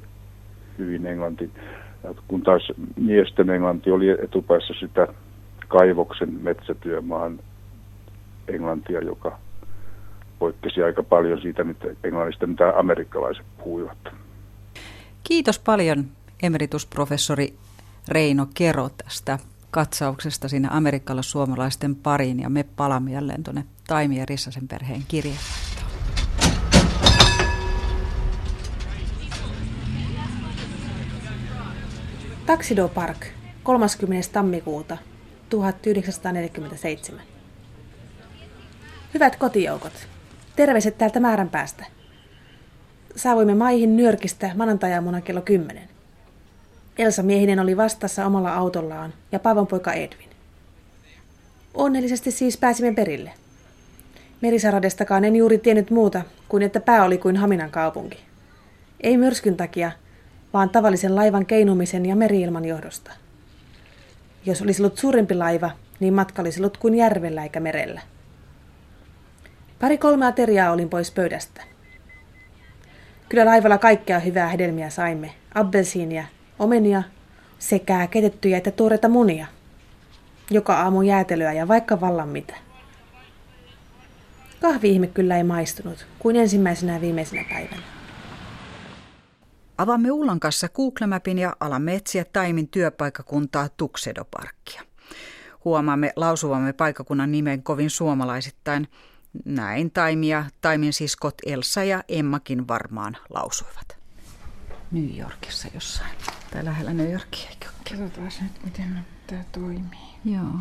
hyvin 0.78 1.06
englanti. 1.06 1.52
Kun 2.28 2.42
taas 2.42 2.72
miesten 2.96 3.50
englanti 3.50 3.92
oli 3.92 4.10
etupäässä 4.10 4.74
sitä 4.80 5.08
kaivoksen 5.68 6.34
metsätyömaan 6.42 7.40
englantia, 8.48 9.02
joka 9.02 9.38
poikkesi 10.40 10.84
aika 10.84 11.04
paljon 11.04 11.42
siitä 11.42 11.64
nyt 11.64 11.78
englannista, 12.04 12.48
mitä 12.48 12.74
amerikkalaiset 12.80 13.46
puhuivat. 13.64 13.98
Kiitos 15.24 15.60
paljon 15.60 16.06
emeritusprofessori 16.44 17.54
Reino 18.08 18.48
Kero 18.54 18.90
tästä 18.90 19.40
katsauksesta 19.72 20.48
sinne 20.48 20.68
amerikkalais-suomalaisten 20.72 21.96
pariin 21.96 22.40
ja 22.40 22.50
me 22.50 22.66
palaamme 22.76 23.12
jälleen 23.12 23.44
tuonne 23.44 23.64
Taimi 23.92 24.18
ja 24.18 24.26
Rissasen 24.26 24.68
perheen 24.68 25.04
kirjeenvaihtoon. 25.08 25.92
Taxido 32.46 32.88
Park, 32.88 33.26
30. 33.64 34.30
tammikuuta 34.34 34.98
1947. 35.50 37.22
Hyvät 39.14 39.36
kotijoukot, 39.36 40.08
terveiset 40.56 40.98
täältä 40.98 41.20
määrän 41.20 41.50
päästä. 41.50 41.86
Saavuimme 43.16 43.56
maihin 43.56 43.98
Nyrkistä 43.98 44.52
maanantajaamuna 44.56 45.22
kello 45.22 45.42
10. 45.42 45.90
Elsa 46.98 47.24
Miehinen 47.24 47.60
oli 47.60 47.78
vastassa 47.78 48.26
omalla 48.26 48.56
autollaan 48.56 49.14
ja 49.32 49.40
Paavon 49.40 49.68
poika 49.68 49.94
Edvin. 49.94 50.30
Onnellisesti 51.74 52.32
siis 52.32 52.58
pääsimme 52.58 52.94
perille. 52.94 53.41
Merisaradestakaan 54.42 55.26
en 55.26 55.36
juuri 55.36 55.58
tiennyt 55.58 55.90
muuta 55.92 56.22
kuin 56.50 56.64
että 56.64 56.80
pää 56.80 57.06
oli 57.06 57.18
kuin 57.18 57.38
Haminan 57.38 57.72
kaupunki. 57.72 58.20
Ei 59.02 59.18
myrskyn 59.18 59.58
takia, 59.58 59.92
vaan 60.54 60.70
tavallisen 60.70 61.16
laivan 61.16 61.46
keinumisen 61.46 62.06
ja 62.06 62.16
meriilman 62.16 62.66
johdosta. 62.66 63.12
Jos 64.46 64.62
olisi 64.62 64.82
ollut 64.82 64.98
suurempi 64.98 65.36
laiva, 65.36 65.72
niin 66.00 66.14
matka 66.14 66.42
olisi 66.42 66.60
ollut 66.60 66.78
kuin 66.78 66.96
järvellä 66.96 67.44
eikä 67.44 67.60
merellä. 67.60 68.02
Pari 69.80 69.98
kolme 69.98 70.26
ateriaa 70.26 70.72
olin 70.72 70.90
pois 70.90 71.12
pöydästä. 71.12 71.62
Kyllä 73.30 73.46
laivalla 73.46 73.78
kaikkea 73.78 74.20
hyvää 74.20 74.48
hedelmiä 74.48 74.90
saimme. 74.90 75.32
Appelsiinia, 75.56 76.24
omenia 76.60 77.04
sekä 77.60 78.08
ketettyjä 78.08 78.58
että 78.58 78.72
tuoreita 78.72 79.10
munia. 79.10 79.48
Joka 80.52 80.76
aamu 80.76 81.02
jäätelyä 81.02 81.54
ja 81.54 81.68
vaikka 81.68 82.02
vallan 82.02 82.30
mitä. 82.30 82.56
Kahvi-ihme 84.62 85.08
kyllä 85.08 85.38
ei 85.38 85.44
maistunut, 85.44 86.08
kuin 86.20 86.36
ensimmäisenä 86.36 86.94
ja 86.94 87.02
viimeisenä 87.02 87.46
päivänä. 87.50 87.82
Avaamme 89.78 90.12
Ullan 90.12 90.40
kanssa 90.40 90.70
Google 90.70 91.08
Mapin 91.08 91.38
ja 91.38 91.56
alamme 91.60 91.96
etsiä 91.96 92.26
Taimin 92.26 92.68
työpaikakuntaa 92.68 93.70
Tuksedoparkkia. 93.70 94.82
Huomaamme 95.66 96.14
lausuvamme 96.16 96.74
paikakunnan 96.74 97.32
nimen 97.32 97.64
kovin 97.64 97.90
suomalaisittain. 97.90 98.88
Näin 99.46 99.92
Taimia, 99.92 100.46
Taimin 100.62 100.94
siskot 100.94 101.36
Elsa 101.46 101.84
ja 101.84 102.04
Emmakin 102.08 102.68
varmaan 102.68 103.18
lausuivat. 103.30 103.98
New 104.92 105.18
Yorkissa 105.20 105.68
jossain. 105.74 106.12
Tai 106.52 106.66
lähellä 106.66 106.94
New 106.94 107.12
Yorkia, 107.12 107.50
eikö 107.50 107.68
Katsotaan 107.90 108.32
nyt, 108.42 108.64
miten 108.66 109.06
tämä 109.28 109.44
toimii. 109.52 110.00
Joo. 110.26 110.54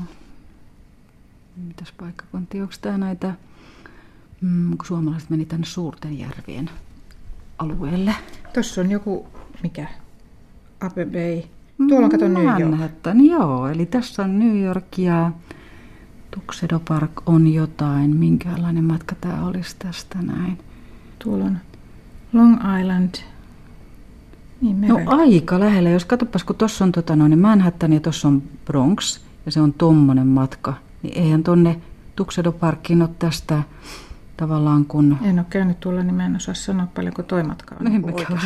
Mitäs 1.57 1.93
paikkakuntia? 1.93 2.63
Onko 2.63 2.75
tämä 2.81 2.99
näitä, 2.99 3.35
mm, 4.40 4.70
kun 4.76 4.87
suomalaiset 4.87 5.31
meni 5.31 5.44
tänne 5.44 5.66
suurten 5.66 6.18
järvien 6.18 6.70
alueelle? 7.59 8.14
Tuossa 8.55 8.81
on 8.81 8.90
joku, 8.90 9.29
mikä? 9.62 9.87
Ape 10.81 11.05
Bay. 11.05 11.42
Tuolla 11.88 12.05
on 12.05 12.11
kato 12.11 12.29
New 12.29 12.44
York. 12.44 12.59
Manhattan, 12.59 13.24
joo. 13.24 13.68
Eli 13.68 13.87
tässä 13.87 14.22
on 14.22 14.38
New 14.38 14.62
York 14.62 14.98
ja 14.98 15.33
Tuxedo 16.31 16.81
Park 16.88 17.11
on 17.26 17.46
jotain. 17.46 18.16
Minkälainen 18.16 18.85
matka 18.85 19.14
tämä 19.20 19.46
olisi 19.46 19.76
tästä 19.79 20.18
näin? 20.22 20.59
Tuolla 21.24 21.44
on 21.44 21.59
Long 22.33 22.57
Island. 22.81 23.14
Niin, 24.61 24.81
No 24.81 25.00
aika 25.07 25.61
lähellä. 25.61 25.90
Jos 25.90 26.05
katsopas, 26.05 26.44
kun 26.44 26.57
tuossa 26.57 26.85
on 26.85 26.92
tota, 26.92 27.16
noin 27.16 27.38
Manhattan 27.38 27.92
ja 27.92 28.00
tuossa 28.00 28.29
on 28.29 28.42
Bronx 28.64 29.20
ja 29.46 29.53
se 29.53 29.61
on 29.61 29.72
tommonen 29.72 30.26
matka, 30.26 30.74
niin 31.03 31.18
eihän 31.18 31.42
tonne 31.42 31.81
Tuxedo 32.16 32.53
Parkkiin 32.53 33.03
ole 33.03 33.11
tästä 33.18 33.62
tavallaan 34.40 34.85
kun... 34.85 35.16
En 35.22 35.38
ole 35.38 35.46
käynyt 35.50 35.81
tuolla, 35.81 36.03
niin 36.03 36.14
mä 36.14 36.26
en 36.26 36.37
osaa 36.37 36.55
sanoa 36.55 36.87
paljonko 36.94 37.22
toi 37.22 37.42
matka 37.42 37.74
on. 37.74 37.85
No 37.85 37.87
en 37.87 37.92
niin 37.92 38.03
kuin 38.03 38.14
mäkään 38.14 38.40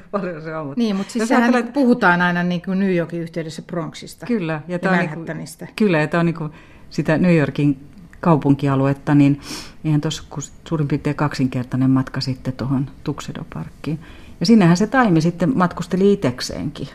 paljon 0.10 0.42
se 0.42 0.56
on. 0.56 0.66
mutta- 0.66 0.80
Niin, 0.80 0.96
mutta 0.96 1.12
siis 1.12 1.28
sehän 1.28 1.42
ajattelet- 1.42 1.64
niin 1.64 1.72
puhutaan 1.72 2.22
aina 2.22 2.42
niin 2.42 2.62
kuin 2.62 2.78
New 2.78 2.94
Yorkin 2.96 3.20
yhteydessä 3.20 3.62
Bronxista. 3.62 4.26
Kyllä, 4.26 4.52
ja, 4.52 4.60
Ja 4.68 4.78
tää 4.78 4.90
on 4.92 4.96
Manhattanista. 4.98 5.64
Niinku, 5.64 5.74
kyllä, 5.76 5.98
ja 5.98 6.06
tämä 6.06 6.20
on 6.20 6.26
niinku 6.26 6.50
sitä 6.90 7.18
New 7.18 7.36
Yorkin 7.36 7.86
kaupunkialuetta, 8.20 9.14
niin 9.14 9.40
eihän 9.84 10.00
tuossa 10.00 10.22
kuin 10.30 10.44
suurin 10.68 10.88
piirtein 10.88 11.16
kaksinkertainen 11.16 11.90
matka 11.90 12.20
sitten 12.20 12.52
tuohon 12.52 12.90
Tuxedo 13.04 13.46
Parkkiin. 13.54 13.98
Ja 14.40 14.46
sinnehän 14.46 14.76
se 14.76 14.86
Taimi 14.86 15.20
sitten 15.20 15.52
matkusteli 15.58 16.12
itsekseenkin 16.12 16.88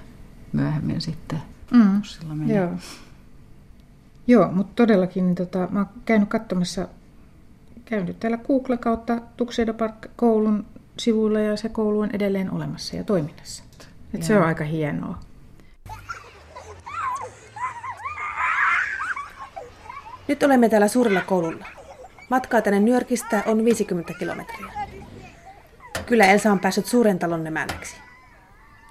myöhemmin 0.54 1.02
sitten. 1.02 1.40
Mm. 1.72 2.02
Joo. 2.48 2.70
Joo, 4.28 4.52
mutta 4.52 4.72
todellakin 4.76 5.26
niin 5.26 5.36
tota, 5.36 5.68
mä 5.72 5.80
oon 5.80 5.88
käynyt 6.06 6.30
katsomassa, 6.30 6.88
käynyt 7.90 8.20
täällä 8.20 8.38
Google 8.38 8.78
kautta 8.78 9.22
Tuxedo 9.38 9.74
Park 9.74 9.96
koulun 10.16 10.66
sivuilla 11.00 11.40
ja 11.40 11.58
se 11.58 11.70
koulu 11.70 12.00
on 12.00 12.10
edelleen 12.14 12.52
olemassa 12.52 12.96
ja 12.96 13.04
toiminnassa. 13.04 13.64
Et 14.14 14.24
se 14.24 14.38
on 14.38 14.44
aika 14.44 14.64
hienoa. 14.64 15.20
Nyt 20.28 20.44
olemme 20.44 20.70
täällä 20.70 20.88
suurella 20.88 21.22
koululla. 21.22 21.66
Matkaa 22.30 22.62
tänne 22.62 22.80
New 22.80 22.94
Yorkista 22.94 23.44
on 23.46 23.66
50 23.66 24.14
kilometriä. 24.14 24.74
Kyllä 26.06 26.26
Elsa 26.26 26.52
on 26.52 26.60
päässyt 26.60 26.86
suuren 26.86 27.20
talon 27.20 27.48
emännäksi. 27.48 27.96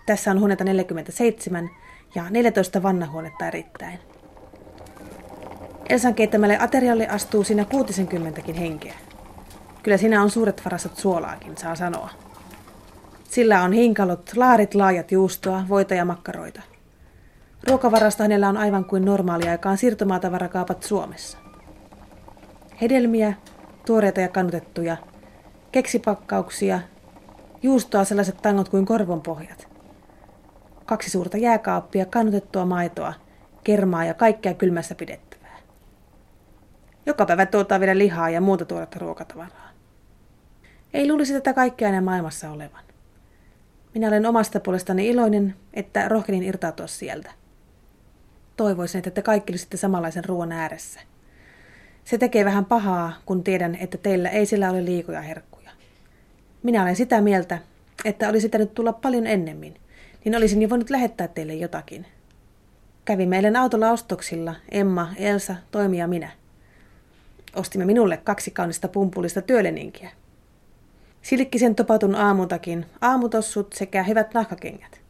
Tässä 0.07 0.31
on 0.31 0.41
huoneita 0.41 0.65
47 0.65 1.71
ja 2.15 2.31
14 2.31 2.83
vannahuonetta 2.83 3.47
erittäin. 3.47 3.99
Elsan 5.89 6.15
keittämälle 6.15 6.59
aterialle 6.59 7.09
astuu 7.09 7.45
siinä 7.45 7.65
60 7.65 8.43
henkeä. 8.59 8.95
Kyllä 9.83 9.97
siinä 9.97 10.23
on 10.23 10.31
suuret 10.31 10.65
varastot 10.65 10.97
suolaakin, 10.97 11.57
saa 11.57 11.75
sanoa. 11.75 12.11
Sillä 13.25 13.63
on 13.63 13.73
hinkalot, 13.73 14.31
laarit 14.37 14.75
laajat 14.75 15.13
juustoa, 15.13 15.63
voita 15.69 15.95
ja 15.95 16.05
makkaroita. 16.05 16.63
Ruokavarasta 17.69 18.25
hänellä 18.25 18.49
on 18.49 18.57
aivan 18.57 18.85
kuin 18.85 19.05
normaaliaikaan 19.05 19.79
siirtomaatavarakaupat 19.79 20.83
Suomessa. 20.83 21.39
Hedelmiä, 22.81 23.35
tuoreita 23.87 24.21
ja 24.21 24.29
kannutettuja, 24.29 24.97
keksipakkauksia, 25.73 26.81
juustoa 27.63 28.05
sellaiset 28.05 28.37
tangot 28.43 28.69
kuin 28.69 28.87
korvonpohjat. 28.87 29.69
Kaksi 30.87 31.11
suurta 31.11 31.37
jääkaappia, 31.37 32.07
kannutettua 32.07 32.65
maitoa, 32.65 33.15
kermaa 33.65 34.05
ja 34.05 34.15
kaikkea 34.15 34.55
kylmässä 34.55 34.95
pidettävää. 34.95 35.26
Joka 37.07 37.27
päivä 37.27 37.47
tuotaan 37.47 37.81
vielä 37.81 37.99
lihaa 37.99 38.31
ja 38.31 38.41
muuta 38.41 38.65
tuoretta 38.65 38.99
ruokatavaraa. 38.99 39.71
Ei 40.95 41.09
luulisi 41.09 41.33
tätä 41.33 41.53
kaikkea 41.53 41.89
enää 41.89 42.01
maailmassa 42.01 42.51
olevan. 42.51 42.85
Minä 43.95 44.09
olen 44.09 44.27
omasta 44.27 44.61
puolestani 44.61 45.09
iloinen, 45.09 45.55
että 45.75 46.09
rohkenin 46.09 46.43
irtautua 46.43 46.87
sieltä. 46.87 47.31
Toivoisin, 48.57 48.99
että 48.99 49.11
te 49.11 49.23
kaikki 49.23 49.53
olisitte 49.53 49.77
samanlaisen 49.77 50.25
ruoan 50.25 50.53
ääressä. 50.53 51.01
Se 52.05 52.19
tekee 52.19 52.45
vähän 52.45 52.65
pahaa, 52.65 53.13
kun 53.27 53.45
tiedän, 53.45 53.75
että 53.75 53.99
teillä 53.99 54.29
ei 54.29 54.47
sillä 54.47 54.71
ole 54.71 54.85
liikoja 54.85 55.23
herkkuja. 55.23 55.71
Minä 56.63 56.83
olen 56.83 56.97
sitä 56.97 57.21
mieltä, 57.21 57.59
että 58.05 58.29
olisi 58.29 58.49
pitänyt 58.49 58.75
tulla 58.75 58.93
paljon 58.93 59.27
ennemmin, 59.27 59.81
niin 60.25 60.37
olisin 60.37 60.63
jo 60.63 60.71
voinut 60.71 60.91
lähettää 60.91 61.29
teille 61.29 61.55
jotakin. 61.55 62.07
Kävimme 63.05 63.37
eilen 63.37 63.57
autolla 63.57 63.91
ostoksilla, 63.91 64.55
Emma, 64.71 65.09
Elsa, 65.17 65.57
Toimi 65.71 65.99
ja 65.99 66.09
minä. 66.09 66.31
Ostimme 67.57 67.85
minulle 67.85 68.17
kaksi 68.17 68.51
kaunista 68.51 68.89
pumpulista 68.89 69.43
työleninkiä. 69.43 70.11
Silkkisen 71.23 71.75
topatun 71.75 72.15
aamutakin, 72.15 72.87
aamutossut 73.01 73.73
sekä 73.73 74.03
hyvät 74.03 74.35
nahkakengät. 74.35 75.01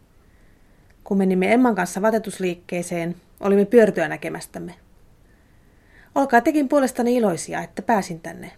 Kun 1.04 1.18
menimme 1.18 1.52
Emman 1.52 1.74
kanssa 1.74 2.02
vatetusliikkeeseen, 2.02 3.16
olimme 3.40 3.64
pyörtyä 3.64 4.08
näkemästämme. 4.08 4.74
Olkaa 6.14 6.40
tekin 6.40 6.68
puolestani 6.68 7.16
iloisia, 7.16 7.62
että 7.62 7.82
pääsin 7.82 8.20
tänne. 8.20 8.52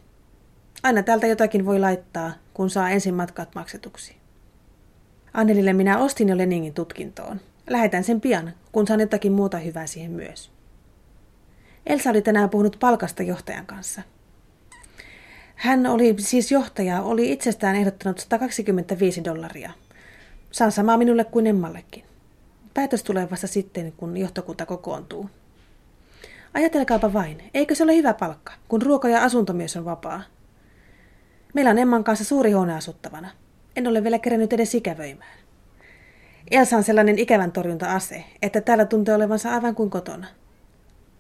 Aina 0.83 1.03
täältä 1.03 1.27
jotakin 1.27 1.66
voi 1.66 1.79
laittaa, 1.79 2.33
kun 2.55 2.70
saa 2.70 2.90
ensin 2.90 3.14
matkat 3.14 3.55
maksetuksi. 3.55 4.16
Annelille 5.35 5.72
minä 5.72 5.98
ostin 5.98 6.29
jo 6.29 6.37
Leningin 6.37 6.74
tutkintoon. 6.74 7.40
Lähetän 7.70 8.05
sen 8.05 8.20
pian, 8.20 8.53
kun 8.72 8.87
saan 8.87 9.01
jotakin 9.01 9.33
muuta 9.33 9.59
hyvää 9.59 9.87
siihen 9.87 10.11
myös. 10.11 10.58
Elsa 11.87 12.11
oli 12.11 12.23
tänään 12.23 12.51
puhunut 12.51 12.77
palkasta 12.81 13.23
johtajan 13.23 13.67
kanssa. 13.67 14.03
Hän 15.55 15.87
oli 15.87 16.14
siis 16.19 16.53
johtaja, 16.53 17.03
oli 17.03 17.33
itsestään 17.33 17.77
ehdottanut 17.77 18.19
125 18.19 19.25
dollaria. 19.25 19.71
Saan 20.51 20.73
samaa 20.73 20.97
minulle 20.97 21.25
kuin 21.25 21.47
Emmallekin. 21.47 22.05
Päätös 22.75 23.03
tulee 23.03 23.31
vasta 23.31 23.47
sitten, 23.47 23.93
kun 23.93 24.17
johtokunta 24.17 24.67
kokoontuu. 24.67 25.31
Ajatelkaapa 26.55 27.12
vain, 27.12 27.51
eikö 27.55 27.75
se 27.75 27.85
ole 27.85 27.97
hyvä 27.97 28.14
palkka, 28.14 28.53
kun 28.69 28.83
ruoka- 28.83 29.09
ja 29.09 29.23
asunto 29.23 29.53
myös 29.53 29.77
on 29.77 29.85
vapaa? 29.85 30.23
Meillä 31.55 31.71
on 31.71 31.79
Emman 31.79 32.05
kanssa 32.05 32.25
suuri 32.25 32.53
huone 32.53 32.75
asuttavana. 32.77 33.31
En 33.77 33.87
ole 33.87 34.03
vielä 34.03 34.19
kerännyt 34.19 34.53
edes 34.53 34.75
ikävöimään. 34.75 35.38
Elsa 36.51 36.77
on 36.77 36.83
sellainen 36.83 37.19
ikävän 37.19 37.53
torjunta-ase, 37.53 38.25
että 38.43 38.61
täällä 38.61 38.85
tuntee 38.85 39.14
olevansa 39.14 39.55
aivan 39.55 39.75
kuin 39.75 39.91
kotona. 39.91 40.27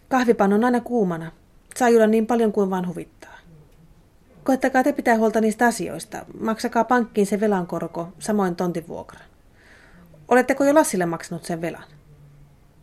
Kahvipan 0.08 0.52
on 0.52 0.64
aina 0.64 0.80
kuumana. 0.80 1.32
Saa 1.76 1.88
juoda 1.88 2.06
niin 2.06 2.26
paljon 2.26 2.52
kuin 2.52 2.70
vaan 2.70 2.88
huvittaa. 2.88 3.38
Koettakaa 4.44 4.84
te 4.84 4.92
pitää 4.92 5.16
huolta 5.16 5.40
niistä 5.40 5.66
asioista. 5.66 6.24
Maksakaa 6.40 6.84
pankkiin 6.84 7.26
se 7.26 7.40
velan 7.40 7.66
korko, 7.66 8.08
samoin 8.18 8.56
tontin 8.56 8.88
vuokra. 8.88 9.20
Oletteko 10.28 10.64
jo 10.64 10.74
Lassille 10.74 11.06
maksanut 11.06 11.44
sen 11.44 11.60
velan? 11.60 11.84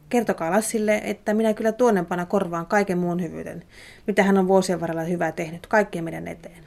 Kertokaa 0.09 0.51
Lassille, 0.51 1.01
että 1.03 1.33
minä 1.33 1.53
kyllä 1.53 1.71
tuonnempana 1.71 2.25
korvaan 2.25 2.65
kaiken 2.65 2.97
muun 2.97 3.21
hyvyyden, 3.21 3.63
mitä 4.07 4.23
hän 4.23 4.37
on 4.37 4.47
vuosien 4.47 4.81
varrella 4.81 5.03
hyvää 5.03 5.31
tehnyt 5.31 5.67
kaikkien 5.67 6.03
meidän 6.03 6.27
eteen. 6.27 6.63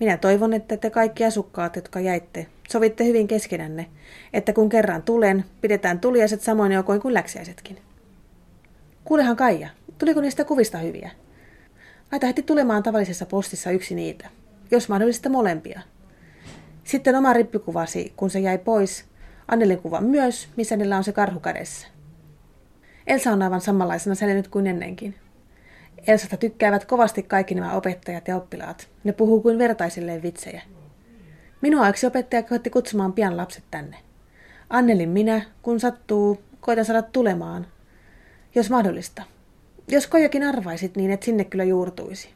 Minä 0.00 0.16
toivon, 0.16 0.52
että 0.52 0.76
te 0.76 0.90
kaikki 0.90 1.24
asukkaat, 1.24 1.76
jotka 1.76 2.00
jäitte, 2.00 2.46
sovitte 2.68 3.04
hyvin 3.04 3.28
keskenänne, 3.28 3.86
että 4.32 4.52
kun 4.52 4.68
kerran 4.68 5.02
tulen, 5.02 5.44
pidetään 5.60 6.00
tuliaiset 6.00 6.40
samoin 6.40 6.72
joukoin 6.72 7.00
kuin 7.00 7.14
läksiäisetkin. 7.14 7.78
Kuulehan 9.06 9.36
Kaija, 9.36 9.68
tuliko 9.98 10.20
niistä 10.20 10.44
kuvista 10.44 10.78
hyviä? 10.78 11.10
Laita 12.12 12.26
heti 12.26 12.42
tulemaan 12.42 12.82
tavallisessa 12.82 13.26
postissa 13.26 13.70
yksi 13.70 13.94
niitä, 13.94 14.28
jos 14.70 14.88
mahdollista 14.88 15.28
molempia. 15.28 15.80
Sitten 16.84 17.14
oma 17.14 17.32
rippikuvasi, 17.32 18.12
kun 18.16 18.30
se 18.30 18.40
jäi 18.40 18.58
pois, 18.58 19.04
Annelin 19.48 19.78
kuva 19.78 20.00
myös, 20.00 20.48
missä 20.56 20.76
niillä 20.76 20.96
on 20.96 21.04
se 21.04 21.12
karhu 21.12 21.40
kädessä. 21.40 21.86
Elsa 23.06 23.32
on 23.32 23.42
aivan 23.42 23.60
samanlaisena 23.60 24.14
säilynyt 24.14 24.48
kuin 24.48 24.66
ennenkin. 24.66 25.14
Elsasta 26.06 26.36
tykkäävät 26.36 26.84
kovasti 26.84 27.22
kaikki 27.22 27.54
nämä 27.54 27.72
opettajat 27.72 28.28
ja 28.28 28.36
oppilaat. 28.36 28.88
Ne 29.04 29.12
puhuu 29.12 29.42
kuin 29.42 29.58
vertaisilleen 29.58 30.22
vitsejä. 30.22 30.62
Minua 31.60 31.88
yksi 31.88 32.06
opettaja 32.06 32.42
kehotti 32.42 32.70
kutsumaan 32.70 33.12
pian 33.12 33.36
lapset 33.36 33.64
tänne. 33.70 33.96
Annelin 34.70 35.08
minä, 35.08 35.42
kun 35.62 35.80
sattuu, 35.80 36.40
koitan 36.60 36.84
saada 36.84 37.02
tulemaan. 37.02 37.66
Jos 38.56 38.70
mahdollista. 38.70 39.22
Jos 39.88 40.06
kojakin 40.06 40.42
arvaisit 40.42 40.96
niin, 40.96 41.10
että 41.10 41.24
sinne 41.24 41.44
kyllä 41.44 41.64
juurtuisi. 41.64 42.28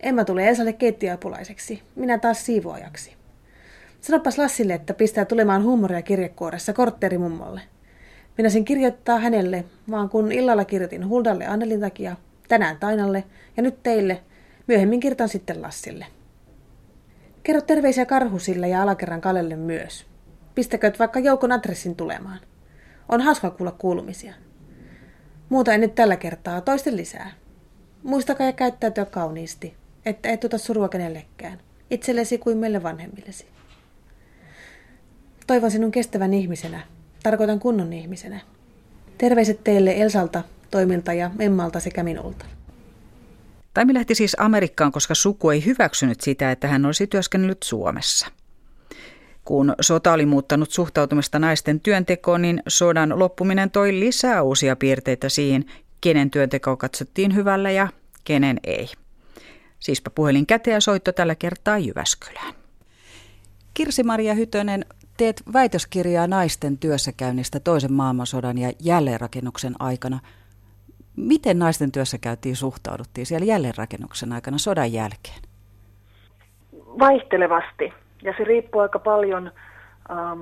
Emma 0.00 0.24
tulee 0.24 0.48
Elsalle 0.48 0.72
keittiöapulaiseksi, 0.72 1.82
minä 1.96 2.18
taas 2.18 2.46
siivoajaksi. 2.46 3.14
Sanopas 4.00 4.38
Lassille, 4.38 4.74
että 4.74 4.94
pistää 4.94 5.24
tulemaan 5.24 5.62
huumoria 5.62 6.02
kirjekuoressa 6.02 6.72
kortteerimummolle. 6.72 7.60
Minä 8.38 8.50
sen 8.50 8.64
kirjoittaa 8.64 9.18
hänelle, 9.18 9.64
vaan 9.90 10.08
kun 10.08 10.32
illalla 10.32 10.64
kirjoitin 10.64 11.08
Huldalle 11.08 11.46
Annelin 11.46 11.80
takia, 11.80 12.16
tänään 12.48 12.76
Tainalle 12.78 13.24
ja 13.56 13.62
nyt 13.62 13.82
teille, 13.82 14.22
myöhemmin 14.66 15.00
kirjoitan 15.00 15.28
sitten 15.28 15.62
Lassille. 15.62 16.06
Kerro 17.42 17.60
terveisiä 17.60 18.06
Karhusille 18.06 18.68
ja 18.68 18.82
alakerran 18.82 19.20
Kalelle 19.20 19.56
myös. 19.56 20.06
Pistäkööt 20.54 20.98
vaikka 20.98 21.20
joukon 21.20 21.52
adressin 21.52 21.96
tulemaan. 21.96 22.40
On 23.08 23.20
hauska 23.20 23.50
kuulla 23.50 23.72
kuulumisia. 23.72 24.34
Muuta 25.48 25.72
en 25.72 25.80
nyt 25.80 25.94
tällä 25.94 26.16
kertaa, 26.16 26.60
toisten 26.60 26.96
lisää. 26.96 27.32
Muistakaa 28.02 28.46
ja 28.46 28.52
käyttäytyä 28.52 29.04
kauniisti, 29.04 29.74
että 30.06 30.28
et 30.28 30.40
tuota 30.40 30.58
surua 30.58 30.88
kenellekään, 30.88 31.58
itsellesi 31.90 32.38
kuin 32.38 32.58
meille 32.58 32.82
vanhemmillesi. 32.82 33.46
Toivon 35.46 35.70
sinun 35.70 35.90
kestävän 35.92 36.34
ihmisenä, 36.34 36.80
tarkoitan 37.22 37.60
kunnon 37.60 37.92
ihmisenä. 37.92 38.40
Terveiset 39.18 39.64
teille 39.64 39.94
Elsalta, 39.96 40.42
Toimilta 40.70 41.12
ja 41.12 41.30
Emmalta 41.38 41.80
sekä 41.80 42.02
minulta. 42.02 42.44
Taimi 43.74 43.94
lähti 43.94 44.14
siis 44.14 44.36
Amerikkaan, 44.38 44.92
koska 44.92 45.14
suku 45.14 45.50
ei 45.50 45.64
hyväksynyt 45.64 46.20
sitä, 46.20 46.50
että 46.50 46.68
hän 46.68 46.86
olisi 46.86 47.06
työskennellyt 47.06 47.62
Suomessa. 47.62 48.26
Kun 49.46 49.74
sota 49.80 50.12
oli 50.12 50.26
muuttanut 50.26 50.70
suhtautumista 50.70 51.38
naisten 51.38 51.80
työntekoon, 51.80 52.42
niin 52.42 52.62
sodan 52.68 53.18
loppuminen 53.18 53.70
toi 53.70 54.00
lisää 54.00 54.42
uusia 54.42 54.76
piirteitä 54.76 55.28
siihen, 55.28 55.64
kenen 56.00 56.30
työnteko 56.30 56.76
katsottiin 56.76 57.34
hyvällä 57.34 57.70
ja 57.70 57.88
kenen 58.24 58.60
ei. 58.64 58.88
Siispä 59.78 60.10
puhelin 60.10 60.46
käteen 60.46 60.74
ja 60.74 60.80
soitto 60.80 61.12
tällä 61.12 61.34
kertaa 61.34 61.78
Jyväskylään. 61.78 62.54
Kirsi-Maria 63.74 64.34
Hytönen, 64.34 64.84
teet 65.16 65.42
väitöskirjaa 65.52 66.26
naisten 66.26 66.78
työssäkäynnistä 66.78 67.60
toisen 67.60 67.92
maailmansodan 67.92 68.58
ja 68.58 68.72
jälleenrakennuksen 68.80 69.74
aikana. 69.78 70.20
Miten 71.16 71.58
naisten 71.58 71.92
työssäkäyntiin 71.92 72.56
suhtauduttiin 72.56 73.26
siellä 73.26 73.46
jälleenrakennuksen 73.46 74.32
aikana 74.32 74.58
sodan 74.58 74.92
jälkeen? 74.92 75.42
Vaihtelevasti. 76.72 78.05
Ja 78.26 78.34
se 78.38 78.44
riippuu 78.44 78.80
aika 78.80 78.98
paljon 78.98 79.50
ähm, 80.10 80.40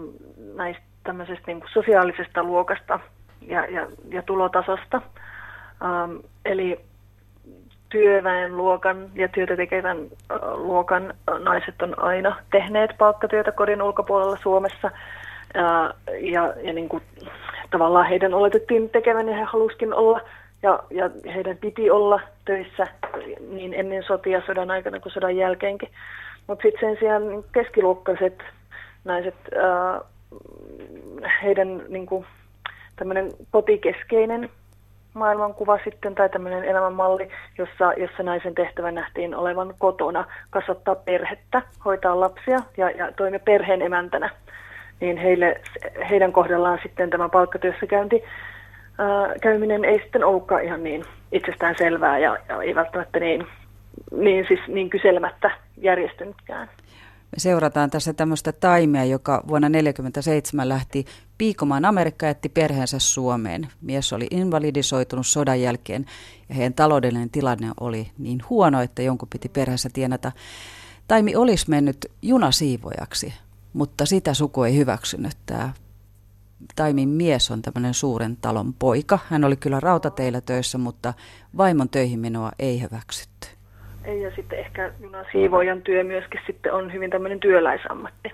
näistä 0.54 0.82
tämmöisestä 1.04 1.42
niin 1.46 1.62
sosiaalisesta 1.72 2.42
luokasta 2.42 3.00
ja, 3.40 3.64
ja, 3.64 3.86
ja 4.08 4.22
tulotasosta. 4.22 5.02
Ähm, 5.84 6.16
eli 6.44 6.80
työväenluokan 7.88 9.10
ja 9.14 9.28
työtä 9.28 9.56
tekevän 9.56 9.98
luokan 10.54 11.14
naiset 11.38 11.82
on 11.82 12.02
aina 12.02 12.36
tehneet 12.50 12.90
palkkatyötä 12.98 13.52
kodin 13.52 13.82
ulkopuolella 13.82 14.36
Suomessa. 14.42 14.90
Ja, 15.54 15.94
ja, 16.20 16.54
ja 16.62 16.72
niin 16.72 16.88
kuin, 16.88 17.02
tavallaan 17.70 18.08
heidän 18.08 18.34
oletettiin 18.34 18.90
tekevän 18.90 19.28
ja 19.28 19.36
he 19.36 19.42
halusikin 19.42 19.94
olla 19.94 20.20
ja, 20.62 20.82
ja 20.90 21.10
heidän 21.34 21.56
piti 21.56 21.90
olla 21.90 22.20
töissä 22.44 22.86
niin 23.50 23.74
ennen 23.74 24.02
sotia 24.02 24.42
sodan 24.46 24.70
aikana 24.70 25.00
kuin 25.00 25.12
sodan 25.12 25.36
jälkeenkin. 25.36 25.88
Mutta 26.46 26.62
sitten 26.62 26.80
sen 26.80 26.96
sijaan 26.98 27.22
keskiluokkaiset 27.52 28.42
naiset, 29.04 29.34
ää, 29.56 30.00
heidän 31.42 31.82
niin 31.88 32.06
kuin, 32.06 32.26
tämmöinen 32.96 33.30
kotikeskeinen 33.50 34.50
maailmankuva 35.14 35.78
sitten 35.84 36.14
tai 36.14 36.28
tämmöinen 36.28 36.64
elämänmalli, 36.64 37.28
jossa, 37.58 37.92
jossa 37.92 38.22
naisen 38.22 38.54
tehtävä 38.54 38.90
nähtiin 38.90 39.34
olevan 39.34 39.74
kotona, 39.78 40.24
kasvattaa 40.50 40.94
perhettä, 40.94 41.62
hoitaa 41.84 42.20
lapsia 42.20 42.58
ja, 42.76 42.90
ja 42.90 43.12
toimia 43.12 43.40
perheen 43.40 43.82
emäntänä. 43.82 44.30
Niin 45.00 45.16
heille, 45.16 45.60
heidän 46.10 46.32
kohdallaan 46.32 46.78
sitten 46.82 47.10
tämä 47.10 47.28
palkkatyössä 47.28 47.86
käynti, 47.86 48.24
ää, 48.98 49.34
käyminen 49.40 49.84
ei 49.84 49.98
sitten 49.98 50.24
ollutkaan 50.24 50.64
ihan 50.64 50.82
niin 50.84 51.04
itsestään 51.32 51.74
selvää 51.78 52.18
ja, 52.18 52.36
ja 52.48 52.62
ei 52.62 52.74
välttämättä 52.74 53.20
niin, 53.20 53.46
niin, 54.16 54.44
siis 54.48 54.60
niin 54.68 54.90
kyselemättä 54.90 55.50
järjestynytkään. 55.76 56.70
Me 57.34 57.38
seurataan 57.38 57.90
tässä 57.90 58.12
tämmöistä 58.12 58.52
taimea, 58.52 59.04
joka 59.04 59.44
vuonna 59.48 59.68
1947 59.68 60.68
lähti 60.68 61.04
piikomaan 61.38 61.84
Amerikka 61.84 62.26
jätti 62.26 62.48
perheensä 62.48 62.98
Suomeen. 62.98 63.68
Mies 63.80 64.12
oli 64.12 64.26
invalidisoitunut 64.30 65.26
sodan 65.26 65.60
jälkeen 65.60 66.06
ja 66.48 66.54
heidän 66.54 66.74
taloudellinen 66.74 67.30
tilanne 67.30 67.70
oli 67.80 68.10
niin 68.18 68.40
huono, 68.50 68.82
että 68.82 69.02
jonkun 69.02 69.28
piti 69.28 69.48
perheensä 69.48 69.88
tienata. 69.92 70.32
Taimi 71.08 71.36
olisi 71.36 71.70
mennyt 71.70 72.10
junasiivojaksi, 72.22 73.34
mutta 73.72 74.06
sitä 74.06 74.34
suku 74.34 74.62
ei 74.62 74.76
hyväksynyt. 74.76 75.36
Tämä 75.46 75.72
Taimin 76.76 77.08
mies 77.08 77.50
on 77.50 77.62
tämmöinen 77.62 77.94
suuren 77.94 78.36
talon 78.36 78.74
poika. 78.74 79.18
Hän 79.28 79.44
oli 79.44 79.56
kyllä 79.56 79.80
rautateillä 79.80 80.40
töissä, 80.40 80.78
mutta 80.78 81.14
vaimon 81.56 81.88
töihin 81.88 82.20
menoa 82.20 82.52
ei 82.58 82.82
hyväksytty. 82.82 83.48
Ei, 84.04 84.22
ja 84.22 84.30
sitten 84.36 84.58
ehkä 84.58 84.92
siivoajan 85.32 85.82
työ 85.82 86.04
myöskin 86.04 86.40
sitten 86.46 86.72
on 86.72 86.92
hyvin 86.92 87.10
tämmöinen 87.10 87.40
työläisammatti. 87.40 88.32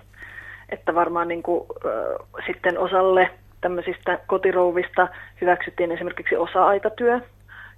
Että 0.68 0.94
varmaan 0.94 1.28
niin 1.28 1.42
kuin, 1.42 1.66
äh, 1.87 2.46
sitten 2.46 2.78
osalle 2.78 3.30
tämmöisistä 3.61 4.18
kotirouvista 4.26 5.09
hyväksyttiin 5.40 5.92
esimerkiksi 5.92 6.37
osa-aikatyö 6.37 7.20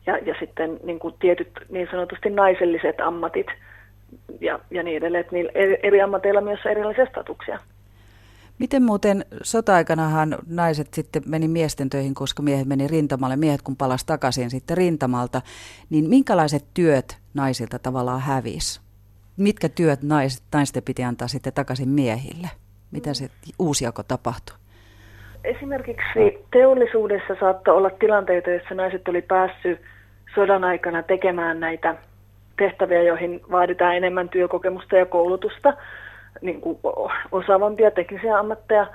ja, 0.06 0.18
ja 0.18 0.34
sitten 0.40 0.80
niin 0.82 0.98
kuin 0.98 1.14
tietyt 1.18 1.50
niin 1.68 1.88
sanotusti 1.90 2.30
naiselliset 2.30 3.00
ammatit 3.00 3.46
ja, 4.40 4.58
ja 4.70 4.82
niin 4.82 4.96
edelleen. 4.96 5.24
Että 5.24 5.36
eri 5.82 6.02
ammateilla 6.02 6.40
myös 6.40 6.60
erilaisia 6.66 7.06
statuksia. 7.06 7.58
Miten 8.58 8.82
muuten 8.82 9.24
sota-aikanahan 9.42 10.38
naiset 10.46 10.94
sitten 10.94 11.22
meni 11.26 11.48
miesten 11.48 11.90
töihin, 11.90 12.14
koska 12.14 12.42
miehet 12.42 12.68
meni 12.68 12.88
rintamalle, 12.88 13.36
miehet 13.36 13.62
kun 13.62 13.76
palasi 13.76 14.06
takaisin 14.06 14.50
sitten 14.50 14.76
rintamalta, 14.76 15.42
niin 15.90 16.08
minkälaiset 16.08 16.64
työt 16.74 17.18
naisilta 17.34 17.78
tavallaan 17.78 18.20
hävisi? 18.20 18.80
Mitkä 19.36 19.68
työt 19.68 20.02
naiset, 20.02 20.42
naisten 20.52 20.82
piti 20.82 21.04
antaa 21.04 21.28
sitten 21.28 21.52
takaisin 21.52 21.88
miehille? 21.88 22.48
Mitä 22.90 23.14
se 23.14 23.28
uusijako 23.58 24.02
tapahtui? 24.02 24.56
Esimerkiksi 25.44 26.44
teollisuudessa 26.50 27.36
saattoi 27.40 27.76
olla 27.76 27.90
tilanteita, 27.90 28.50
joissa 28.50 28.74
naiset 28.74 29.08
oli 29.08 29.22
päässyt 29.22 29.80
sodan 30.34 30.64
aikana 30.64 31.02
tekemään 31.02 31.60
näitä 31.60 31.94
tehtäviä, 32.58 33.02
joihin 33.02 33.40
vaaditaan 33.50 33.96
enemmän 33.96 34.28
työkokemusta 34.28 34.96
ja 34.96 35.06
koulutusta 35.06 35.72
niin 36.40 36.60
kuin 36.60 36.78
osaavampia 37.32 37.90
teknisiä 37.90 38.38
ammatteja. 38.38 38.86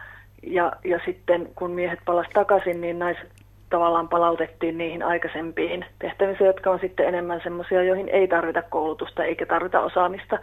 Ja, 0.43 0.71
ja 0.83 0.99
sitten 1.05 1.49
kun 1.55 1.71
miehet 1.71 1.99
palasivat 2.05 2.33
takaisin, 2.33 2.81
niin 2.81 2.99
naiset 2.99 3.29
tavallaan 3.69 4.09
palautettiin 4.09 4.77
niihin 4.77 5.03
aikaisempiin 5.03 5.85
tehtäviin, 5.99 6.37
jotka 6.45 6.71
on 6.71 6.79
sitten 6.79 7.07
enemmän 7.07 7.41
semmoisia, 7.43 7.83
joihin 7.83 8.09
ei 8.09 8.27
tarvita 8.27 8.61
koulutusta 8.61 9.23
eikä 9.23 9.45
tarvita 9.45 9.79
osaamista 9.79 10.39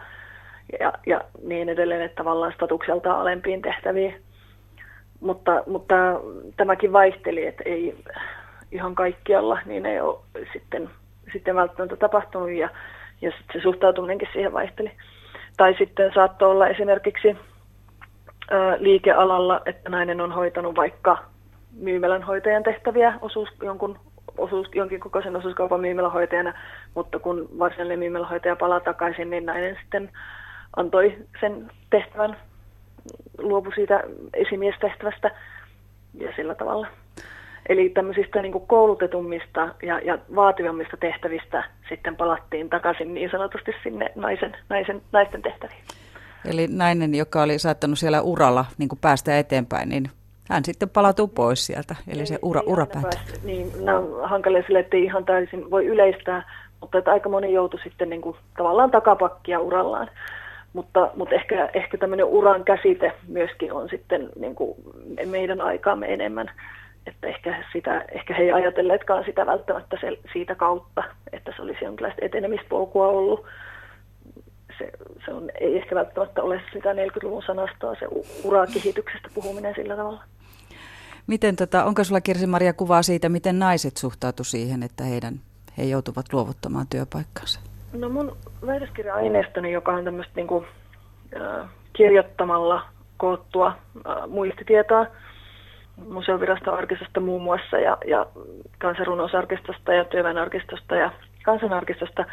ja, 0.80 0.92
ja 1.06 1.20
niin 1.42 1.68
edelleen, 1.68 2.02
että 2.02 2.16
tavallaan 2.16 2.52
statukseltaan 2.52 3.20
alempiin 3.20 3.62
tehtäviin. 3.62 4.14
mutta, 5.20 5.62
mutta 5.66 5.94
tämäkin 6.56 6.92
vaihteli, 6.92 7.46
että 7.46 7.62
ei 7.66 7.96
ihan 8.72 8.94
kaikkialla, 8.94 9.58
niin 9.66 9.86
ei 9.86 10.00
ole 10.00 10.18
sitten, 10.52 10.90
sitten 11.32 11.54
välttämättä 11.54 11.96
tapahtunut 11.96 12.50
ja, 12.50 12.68
ja 13.20 13.30
sit 13.30 13.46
se 13.52 13.60
suhtautuminenkin 13.60 14.28
siihen 14.32 14.52
vaihteli. 14.52 14.92
Tai 15.56 15.74
sitten 15.78 16.12
saattoi 16.14 16.50
olla 16.50 16.68
esimerkiksi 16.68 17.36
liikealalla, 18.78 19.60
että 19.66 19.90
nainen 19.90 20.20
on 20.20 20.32
hoitanut 20.32 20.76
vaikka 20.76 21.18
myymälän 21.72 22.22
hoitajan 22.22 22.62
tehtäviä 22.62 23.18
osuus, 23.20 23.48
jonkun 23.62 23.98
osuus, 24.38 24.68
jonkin 24.74 25.00
kokoisen 25.00 25.36
osuuskaupan 25.36 25.80
myymälähoitajana, 25.80 26.54
mutta 26.94 27.18
kun 27.18 27.48
varsinainen 27.58 27.98
myymälähoitaja 27.98 28.56
palaa 28.56 28.80
takaisin, 28.80 29.30
niin 29.30 29.46
nainen 29.46 29.76
sitten 29.82 30.10
antoi 30.76 31.16
sen 31.40 31.70
tehtävän, 31.90 32.36
luopu 33.38 33.70
siitä 33.74 34.02
esimiestehtävästä 34.34 35.30
ja 36.14 36.32
sillä 36.36 36.54
tavalla. 36.54 36.86
Eli 37.68 37.88
tämmöisistä 37.88 38.42
niin 38.42 38.52
kuin 38.52 38.66
koulutetummista 38.66 39.68
ja, 39.82 39.98
ja 39.98 40.18
vaativammista 40.34 40.96
tehtävistä 40.96 41.64
sitten 41.88 42.16
palattiin 42.16 42.70
takaisin 42.70 43.14
niin 43.14 43.30
sanotusti 43.30 43.72
sinne 43.82 44.12
naisen, 44.14 44.56
naisen, 44.68 45.02
naisten 45.12 45.42
tehtäviin. 45.42 45.80
Eli 46.50 46.66
nainen, 46.70 47.14
joka 47.14 47.42
oli 47.42 47.58
saattanut 47.58 47.98
siellä 47.98 48.22
uralla 48.22 48.64
niin 48.78 48.88
kuin 48.88 48.98
päästä 49.02 49.38
eteenpäin, 49.38 49.88
niin 49.88 50.10
hän 50.50 50.64
sitten 50.64 50.88
palautuu 50.88 51.28
pois 51.28 51.66
sieltä, 51.66 51.94
eli 52.08 52.20
ei, 52.20 52.26
se 52.26 52.38
ura, 52.42 52.60
ura 52.66 52.86
päättyy. 52.86 53.34
Niin, 53.44 53.84
nämä 53.84 53.98
on 53.98 54.28
hankalia 54.28 54.62
sille, 54.62 54.78
että 54.78 54.96
ei 54.96 55.04
ihan 55.04 55.24
täysin 55.24 55.70
voi 55.70 55.86
yleistää, 55.86 56.50
mutta 56.80 56.98
että 56.98 57.10
aika 57.10 57.28
moni 57.28 57.52
joutui 57.52 57.80
sitten 57.80 58.10
niin 58.10 58.20
kuin, 58.20 58.36
tavallaan 58.56 58.90
takapakkia 58.90 59.60
urallaan. 59.60 60.10
Mutta, 60.72 61.10
mutta 61.16 61.34
ehkä, 61.34 61.70
ehkä 61.74 61.98
tämmöinen 61.98 62.26
uran 62.26 62.64
käsite 62.64 63.12
myöskin 63.28 63.72
on 63.72 63.88
sitten 63.88 64.28
niin 64.38 64.54
kuin 64.54 64.76
meidän 65.26 65.60
aikaamme 65.60 66.12
enemmän. 66.12 66.50
Että 67.06 67.26
ehkä, 67.26 67.64
sitä, 67.72 68.04
ehkä 68.12 68.34
he 68.34 68.42
ei 68.42 68.52
ajatelleetkaan 68.52 69.24
sitä 69.24 69.46
välttämättä 69.46 69.96
se, 70.00 70.18
siitä 70.32 70.54
kautta, 70.54 71.04
että 71.32 71.52
se 71.56 71.62
olisi 71.62 71.84
jonkinlaista 71.84 72.24
etenemispolkua 72.24 73.06
ollut. 73.08 73.46
Se, 74.78 74.90
se 75.24 75.32
on, 75.32 75.50
ei 75.60 75.76
ehkä 75.76 75.94
välttämättä 75.94 76.42
ole 76.42 76.60
sitä 76.72 76.92
40-luvun 76.92 77.42
sanastoa, 77.46 77.94
se 77.94 78.06
urakehityksestä 78.44 79.28
puhuminen 79.34 79.74
sillä 79.74 79.96
tavalla. 79.96 80.24
Miten 81.26 81.56
tota, 81.56 81.84
onko 81.84 82.04
sulla 82.04 82.20
Kirsi-Maria 82.20 82.72
kuvaa 82.72 83.02
siitä, 83.02 83.28
miten 83.28 83.58
naiset 83.58 83.96
suhtautuivat 83.96 84.48
siihen, 84.48 84.82
että 84.82 85.04
heidän, 85.04 85.34
he 85.78 85.84
joutuvat 85.84 86.32
luovuttamaan 86.32 86.86
työpaikkansa? 86.90 87.60
No 87.92 88.08
mun 88.08 88.36
väitöskirja-aineistoni, 88.66 89.72
joka 89.72 89.92
on 89.92 90.04
tämmöistä 90.04 90.32
niin 90.36 90.46
kuin, 90.46 90.66
äh, 91.36 91.68
kirjoittamalla 91.92 92.82
koottua 93.16 93.66
äh, 93.68 94.28
muistitietoa 94.28 95.06
museoviraston 96.08 96.74
arkistosta 96.74 97.20
muun 97.20 97.42
muassa 97.42 97.78
ja, 97.78 97.98
ja 98.06 98.26
kansanrunousarkistosta 98.78 99.92
ja 99.92 100.04
työväenarkistosta 100.04 100.96
ja 100.96 101.10
kansanarkistosta, 101.44 102.24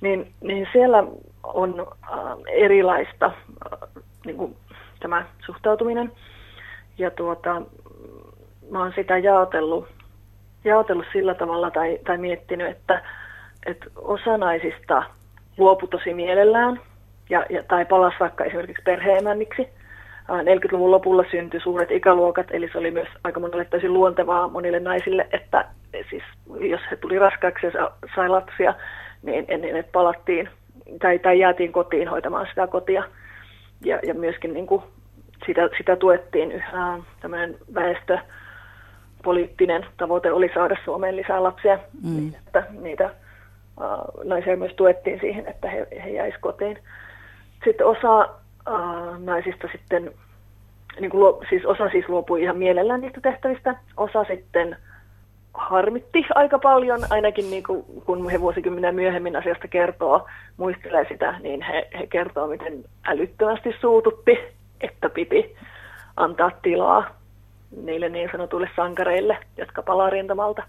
niin, 0.00 0.32
niin 0.40 0.68
siellä 0.72 1.04
on 1.42 1.86
äh, 2.02 2.18
erilaista 2.46 3.26
äh, 3.26 3.88
niin 4.26 4.36
kuin 4.36 4.56
tämä 5.00 5.24
suhtautuminen. 5.46 6.12
Ja 6.98 7.10
tuota, 7.10 7.62
mä 8.70 8.78
oon 8.78 8.92
sitä 8.96 9.18
jaotellut, 9.18 9.88
jaotellut 10.64 11.06
sillä 11.12 11.34
tavalla 11.34 11.70
tai, 11.70 11.98
tai 12.06 12.18
miettinyt, 12.18 12.70
että, 12.70 13.02
että 13.66 13.86
osa 13.96 14.38
naisista 14.38 15.02
luopui 15.58 15.88
tosi 15.88 16.14
mielellään 16.14 16.80
ja, 17.30 17.46
ja, 17.50 17.62
tai 17.62 17.84
palasi 17.84 18.16
vaikka 18.20 18.44
esimerkiksi 18.44 18.82
perheemänniksi. 18.82 19.68
40-luvun 20.28 20.90
lopulla 20.90 21.24
syntyi 21.30 21.60
suuret 21.60 21.90
ikäluokat, 21.90 22.46
eli 22.50 22.68
se 22.72 22.78
oli 22.78 22.90
myös 22.90 23.08
aika 23.24 23.40
monelle 23.40 23.64
täysin 23.64 23.92
luontevaa 23.92 24.48
monille 24.48 24.80
naisille, 24.80 25.26
että 25.32 25.64
siis 26.10 26.22
jos 26.60 26.80
he 26.90 26.96
tuli 26.96 27.18
raskaaksi 27.18 27.66
ja 27.66 27.90
sai 28.14 28.28
lapsia, 28.28 28.74
niin 29.22 29.44
ennen 29.48 29.76
että 29.76 29.92
palattiin 29.92 30.48
tai, 31.00 31.18
tai 31.18 31.38
jäätiin 31.38 31.72
kotiin 31.72 32.08
hoitamaan 32.08 32.46
sitä 32.46 32.66
kotia. 32.66 33.04
Ja, 33.84 33.98
ja 34.06 34.14
myöskin 34.14 34.54
niin 34.54 34.66
kuin 34.66 34.82
sitä, 35.46 35.68
sitä 35.78 35.96
tuettiin 35.96 36.52
yhä 36.52 36.98
tämmöinen 37.20 37.56
väestö, 37.74 38.18
poliittinen 39.24 39.86
tavoite 39.96 40.32
oli 40.32 40.50
saada 40.54 40.76
Suomeen 40.84 41.16
lisää 41.16 41.42
lapsia, 41.42 41.78
mm. 42.02 42.16
niin 42.16 42.36
että 42.46 42.62
niitä 42.80 43.10
uh, 43.80 44.24
naisia 44.24 44.56
myös 44.56 44.72
tuettiin 44.76 45.20
siihen, 45.20 45.46
että 45.46 45.68
he, 45.70 45.86
he 46.04 46.10
jäisivät 46.10 46.40
kotiin. 46.40 46.78
Sitten 47.64 47.86
osa 47.86 48.28
uh, 48.68 49.18
naisista 49.18 49.68
sitten, 49.72 50.10
niin 51.00 51.10
kuin 51.10 51.46
siis 51.48 51.66
osa 51.66 51.88
siis 51.88 52.08
luopui 52.08 52.42
ihan 52.42 52.56
mielellään 52.56 53.00
niistä 53.00 53.20
tehtävistä, 53.20 53.74
osa 53.96 54.24
sitten 54.24 54.76
harmitti 55.54 56.26
aika 56.34 56.58
paljon, 56.58 57.00
ainakin 57.10 57.50
niin 57.50 57.62
kuin, 57.62 57.84
kun 58.06 58.30
he 58.30 58.40
vuosikymmenen 58.40 58.94
myöhemmin 58.94 59.36
asiasta 59.36 59.68
kertoo, 59.68 60.26
muistelee 60.56 61.06
sitä, 61.08 61.38
niin 61.40 61.62
he, 61.62 61.88
he 61.98 62.06
kertoo, 62.06 62.46
miten 62.46 62.84
älyttömästi 63.04 63.74
suututti, 63.80 64.38
että 64.80 65.08
piti 65.08 65.56
antaa 66.16 66.50
tilaa 66.62 67.18
niille 67.82 68.08
niin 68.08 68.28
sanotuille 68.32 68.70
sankareille, 68.76 69.38
jotka 69.56 69.82
palaa 69.82 70.10
rintamalta. 70.10 70.62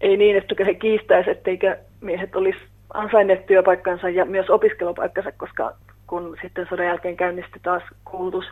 Ei 0.00 0.16
niin, 0.16 0.36
että 0.36 0.64
he 0.66 0.74
kiistäisivät, 0.74 1.36
etteikö 1.36 1.76
miehet 2.00 2.36
olisi 2.36 2.58
ansainneet 2.94 3.46
työpaikkansa 3.46 4.08
ja 4.08 4.24
myös 4.24 4.50
opiskelupaikkansa, 4.50 5.32
koska 5.32 5.72
kun 6.06 6.36
sitten 6.42 6.66
sodan 6.70 6.86
jälkeen 6.86 7.16
käynnistyi 7.16 7.60
taas 7.62 7.82
koulutus 8.04 8.44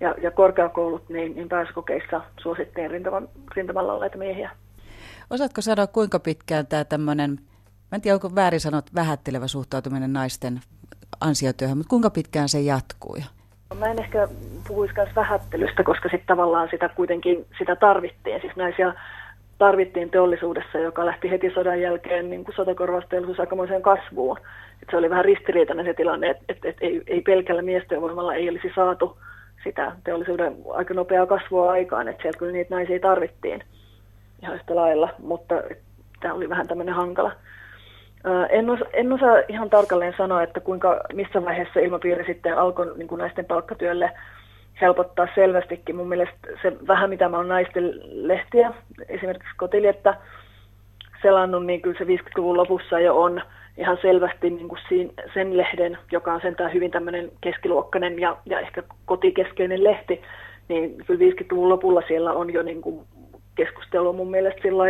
ja, 0.00 0.14
ja 0.22 0.30
korkeakoulut, 0.30 1.08
niin, 1.08 1.34
niin 1.34 1.48
pääsykokeissa 1.48 2.20
suosittiin 2.40 2.90
rintaman, 2.90 3.28
rintamalla 3.56 3.92
olleita 3.92 4.18
miehiä. 4.18 4.50
Osaatko 5.30 5.60
sanoa, 5.60 5.86
kuinka 5.86 6.18
pitkään 6.18 6.66
tämä 6.66 6.84
tämmöinen, 6.84 7.30
mä 7.30 7.96
en 7.96 8.00
tiedä 8.00 8.14
onko 8.14 8.34
väärin 8.34 8.60
sanot, 8.60 8.94
vähättelevä 8.94 9.46
suhtautuminen 9.46 10.12
naisten 10.12 10.60
ansiotyöhön, 11.20 11.76
mutta 11.76 11.90
kuinka 11.90 12.10
pitkään 12.10 12.48
se 12.48 12.60
jatkuu? 12.60 13.16
Mä 13.78 13.86
en 13.86 13.98
ehkä 13.98 14.28
puhuisi 14.68 14.94
myös 14.96 15.08
vähättelystä, 15.16 15.82
koska 15.82 16.08
sitten 16.08 16.26
tavallaan 16.26 16.68
sitä 16.70 16.88
kuitenkin 16.88 17.46
sitä 17.58 17.76
tarvittiin. 17.76 18.40
Siis 18.40 18.56
naisia 18.56 18.94
tarvittiin 19.66 20.10
teollisuudessa, 20.10 20.78
joka 20.78 21.06
lähti 21.06 21.30
heti 21.30 21.50
sodan 21.54 21.80
jälkeen 21.80 22.30
niin 22.30 22.44
kuin 22.44 22.54
sotakorvausteollisuus 22.56 23.40
aikamoiseen 23.40 23.82
kasvuun. 23.82 24.38
Et 24.82 24.88
se 24.90 24.96
oli 24.96 25.10
vähän 25.10 25.24
ristiriitainen 25.24 25.86
se 25.86 25.94
tilanne, 25.94 26.30
että 26.30 26.44
et, 26.48 26.58
et 26.64 26.76
ei, 26.80 27.02
ei 27.06 27.20
pelkällä 27.20 27.62
miestyövoimalla 27.62 28.34
ei 28.34 28.48
olisi 28.48 28.72
saatu 28.74 29.18
sitä 29.64 29.92
teollisuuden 30.04 30.56
aika 30.74 30.94
nopeaa 30.94 31.26
kasvua 31.26 31.70
aikaan, 31.70 32.08
että 32.08 32.22
sieltä 32.22 32.38
kyllä 32.38 32.52
niitä 32.52 32.74
naisia 32.74 33.00
tarvittiin 33.00 33.62
ihan 34.42 34.54
yhtä 34.54 34.74
lailla, 34.74 35.08
mutta 35.18 35.54
tämä 36.20 36.34
oli 36.34 36.48
vähän 36.48 36.68
tämmöinen 36.68 36.94
hankala. 36.94 37.32
En, 38.50 38.70
osa, 38.70 38.84
en 38.92 39.12
osaa 39.12 39.36
ihan 39.48 39.70
tarkalleen 39.70 40.14
sanoa, 40.16 40.42
että 40.42 40.60
kuinka, 40.60 41.00
missä 41.12 41.44
vaiheessa 41.44 41.80
ilmapiiri 41.80 42.24
sitten 42.24 42.58
alkoi 42.58 42.92
niin 42.96 43.08
kuin 43.08 43.18
naisten 43.18 43.44
palkkatyölle 43.44 44.10
helpottaa 44.80 45.28
selvästikin. 45.34 45.96
Mun 45.96 46.08
mielestä 46.08 46.48
se 46.62 46.72
vähän, 46.86 47.10
mitä 47.10 47.28
mä 47.28 47.36
oon 47.36 47.48
naisten 47.48 47.92
lehtiä, 48.28 48.72
esimerkiksi 49.08 49.56
Kotiliettä 49.56 50.16
selannut, 51.22 51.66
niin 51.66 51.82
kyllä 51.82 51.98
se 51.98 52.04
50-luvun 52.04 52.56
lopussa 52.56 53.00
jo 53.00 53.22
on 53.22 53.42
ihan 53.76 53.98
selvästi 54.02 54.50
niin 54.50 54.68
kuin 54.68 54.80
sen 55.34 55.56
lehden, 55.56 55.98
joka 56.12 56.32
on 56.32 56.40
sentään 56.40 56.72
hyvin 56.72 56.90
tämmöinen 56.90 57.32
keskiluokkainen 57.40 58.18
ja, 58.18 58.36
ja 58.46 58.60
ehkä 58.60 58.82
kotikeskeinen 59.04 59.84
lehti, 59.84 60.22
niin 60.68 60.96
kyllä 61.06 61.30
50-luvun 61.30 61.68
lopulla 61.68 62.02
siellä 62.08 62.32
on 62.32 62.52
jo 62.52 62.62
niin 62.62 62.82
kuin 62.82 63.06
keskustelua 63.54 64.12
mun 64.12 64.30
mielestä 64.30 64.62
sillä 64.62 64.84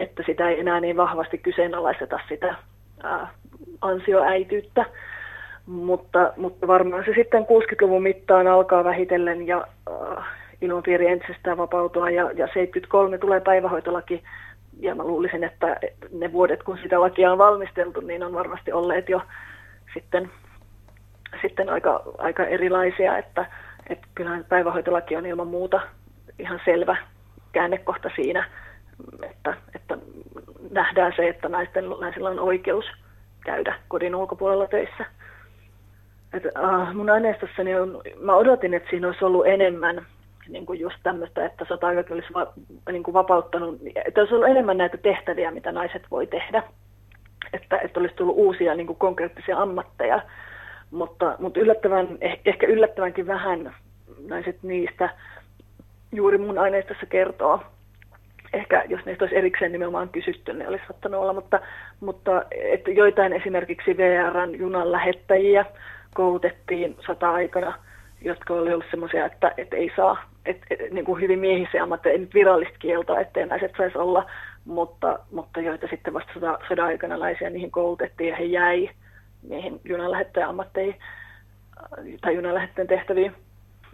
että 0.00 0.22
sitä 0.26 0.48
ei 0.48 0.60
enää 0.60 0.80
niin 0.80 0.96
vahvasti 0.96 1.38
kyseenalaisteta 1.38 2.20
sitä 2.28 2.54
ää, 3.02 3.28
ansioäityyttä. 3.80 4.84
Mutta, 5.66 6.32
mutta 6.36 6.66
varmaan 6.66 7.04
se 7.04 7.12
sitten 7.14 7.42
60-luvun 7.42 8.02
mittaan 8.02 8.46
alkaa 8.46 8.84
vähitellen 8.84 9.46
ja 9.46 9.66
äh, 9.90 10.24
ilmapiiri 10.60 11.06
entisestään 11.06 11.58
vapautua 11.58 12.10
ja, 12.10 12.30
ja 12.30 12.46
73 12.46 13.18
tulee 13.18 13.40
päivähoitolaki 13.40 14.22
ja 14.80 14.94
mä 14.94 15.04
luulisin, 15.04 15.44
että 15.44 15.76
ne 16.12 16.32
vuodet 16.32 16.62
kun 16.62 16.78
sitä 16.82 17.00
lakia 17.00 17.32
on 17.32 17.38
valmisteltu, 17.38 18.00
niin 18.00 18.22
on 18.22 18.34
varmasti 18.34 18.72
olleet 18.72 19.08
jo 19.08 19.20
sitten, 19.94 20.30
sitten 21.42 21.68
aika, 21.68 22.02
aika 22.18 22.44
erilaisia, 22.44 23.18
että, 23.18 23.46
että 23.88 24.06
kyllähän 24.14 24.44
päivähoitolaki 24.48 25.16
on 25.16 25.26
ilman 25.26 25.48
muuta 25.48 25.80
ihan 26.38 26.60
selvä 26.64 26.96
käännekohta 27.52 28.10
siinä, 28.16 28.48
että, 29.22 29.54
että 29.74 29.98
nähdään 30.70 31.12
se, 31.16 31.28
että 31.28 31.48
naisten, 31.48 31.84
naisilla 32.00 32.30
on 32.30 32.40
oikeus 32.40 32.84
käydä 33.44 33.74
kodin 33.88 34.14
ulkopuolella 34.14 34.66
töissä. 34.66 35.04
Et, 36.32 36.44
uh, 36.44 36.94
mun 36.94 37.10
aineistossani 37.10 37.74
on, 37.74 38.00
mä 38.20 38.36
odotin, 38.36 38.74
että 38.74 38.90
siinä 38.90 39.06
olisi 39.06 39.24
ollut 39.24 39.46
enemmän 39.46 40.06
niin 40.48 40.66
kuin 40.66 40.80
just 40.80 40.96
tämmöistä, 41.02 41.46
että 41.46 41.64
sota 41.68 41.86
olisi 41.86 42.34
va, 42.34 42.52
niin 42.92 43.02
kuin 43.02 43.14
vapauttanut, 43.14 43.80
että 44.04 44.20
olisi 44.20 44.34
ollut 44.34 44.48
enemmän 44.48 44.76
näitä 44.76 44.96
tehtäviä, 44.96 45.50
mitä 45.50 45.72
naiset 45.72 46.02
voi 46.10 46.26
tehdä. 46.26 46.62
Että, 47.52 47.78
että 47.78 48.00
olisi 48.00 48.14
tullut 48.14 48.36
uusia 48.36 48.74
niin 48.74 48.86
kuin 48.86 48.98
konkreettisia 48.98 49.58
ammatteja, 49.58 50.22
mutta, 50.90 51.36
mutta 51.38 51.60
yllättävän, 51.60 52.08
eh, 52.20 52.40
ehkä 52.44 52.66
yllättävänkin 52.66 53.26
vähän 53.26 53.74
naiset 54.28 54.62
niistä 54.62 55.08
juuri 56.12 56.38
mun 56.38 56.58
aineistossa 56.58 57.06
kertoo. 57.06 57.60
Ehkä 58.52 58.84
jos 58.88 59.04
niistä 59.04 59.24
olisi 59.24 59.36
erikseen 59.36 59.72
nimenomaan 59.72 60.08
kysytty, 60.08 60.52
ne 60.52 60.68
olisi 60.68 60.84
saattanut 60.88 61.20
olla, 61.20 61.32
mutta, 61.32 61.60
mutta 62.00 62.42
että 62.50 62.90
joitain 62.90 63.32
esimerkiksi 63.32 63.96
VRn 63.96 64.58
junan 64.58 64.92
lähettäjiä 64.92 65.64
koulutettiin 66.14 66.96
sota-aikana, 67.06 67.74
jotka 68.20 68.54
oli 68.54 68.72
ollut 68.72 68.90
semmoisia, 68.90 69.26
että, 69.26 69.54
että 69.56 69.76
ei 69.76 69.92
saa, 69.96 70.24
että, 70.46 70.66
että 70.70 70.94
niin 70.94 71.04
kuin 71.04 71.22
hyvin 71.22 71.38
miehisiä 71.38 71.82
ammatteja, 71.82 72.12
ei 72.12 72.18
nyt 72.18 72.34
virallista 72.34 72.78
kieltoa, 72.78 73.20
ettei 73.20 73.46
naiset 73.46 73.72
saisi 73.76 73.98
olla, 73.98 74.30
mutta, 74.64 75.18
mutta 75.30 75.60
joita 75.60 75.86
sitten 75.90 76.14
vasta 76.14 76.32
sodan, 76.34 76.58
sodan 76.68 76.86
aikana 76.86 77.16
naisia 77.16 77.50
niihin 77.50 77.70
koulutettiin 77.70 78.28
ja 78.28 78.36
he 78.36 78.44
jäi 78.44 78.90
niihin 79.48 79.80
junanlähettäjän 79.84 80.48
ammatteihin 80.48 80.96
tai 82.20 82.34
junanlähettäjän 82.34 82.88
tehtäviin. 82.88 83.32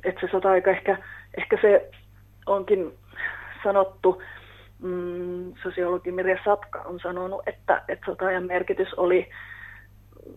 Että 0.05 0.21
se 0.21 0.29
sota-aika 0.31 0.71
ehkä, 0.71 0.99
ehkä 1.37 1.59
se 1.61 1.91
onkin 2.47 2.93
sanottu, 3.63 4.23
mm, 4.83 5.53
sosiologi 5.63 6.13
Mirja 6.13 6.39
Satka 6.45 6.83
on 6.83 7.01
sanonut, 7.01 7.43
että, 7.47 7.83
että 7.89 8.07
sota-ajan 8.07 8.47
merkitys 8.47 8.95
oli 8.95 9.29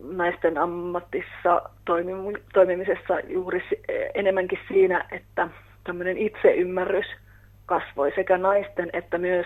naisten 0.04 0.58
ammatissa 0.58 1.62
toimimisessa 2.54 3.20
juuri 3.28 3.64
enemmänkin 4.14 4.60
siinä, 4.68 5.06
että 5.12 5.48
tämmöinen 5.84 6.18
itseymmärrys 6.18 7.06
kasvoi 7.66 8.12
sekä 8.16 8.38
naisten 8.38 8.90
että 8.94 9.18
myös 9.18 9.46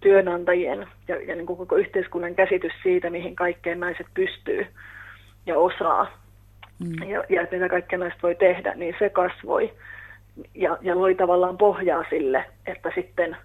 työnantajien 0.00 0.86
ja, 1.08 1.22
ja 1.22 1.34
niin 1.34 1.46
kuin 1.46 1.56
koko 1.56 1.76
yhteiskunnan 1.76 2.34
käsitys 2.34 2.72
siitä, 2.82 3.10
mihin 3.10 3.36
kaikkeen 3.36 3.80
naiset 3.80 4.06
pystyy 4.14 4.66
ja 5.46 5.58
osaa 5.58 6.18
mm. 6.78 7.08
ja, 7.08 7.24
ja 7.28 7.46
mitä 7.50 7.68
kaikkea 7.68 7.98
naiset 7.98 8.22
voi 8.22 8.34
tehdä, 8.34 8.74
niin 8.74 8.94
se 8.98 9.10
kasvoi 9.10 9.72
ja, 10.54 10.78
ja 10.80 10.98
loi 10.98 11.14
tavallaan 11.14 11.58
pohjaa 11.58 12.04
sille, 12.10 12.44
että 12.66 12.92
sitten 12.94 13.36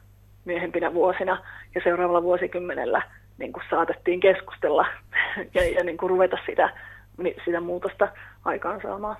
myöhempinä 0.46 0.94
vuosina 0.94 1.44
ja 1.76 1.82
seuraavalla 1.84 2.24
vuosikymmenellä 2.24 3.02
niin 3.38 3.54
kuin 3.54 3.64
saatettiin 3.70 4.20
keskustella 4.20 4.86
ja, 5.54 5.70
ja 5.70 5.84
niin 5.84 5.98
kuin 5.98 6.10
ruveta 6.10 6.38
sitä, 6.46 6.74
sitä 7.46 7.62
muutosta 7.62 8.08
aikaansaamaan. 8.46 9.18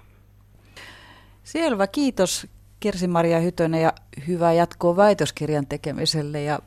Selvä, 1.44 1.88
kiitos 1.88 2.48
Kirsi-Maria 2.80 3.40
Hytönen 3.40 3.82
ja 3.82 3.94
hyvää 4.28 4.54
jatkoa 4.54 4.96
väitöskirjan 4.96 5.68
tekemiselle 5.68 6.42
ja 6.42 6.60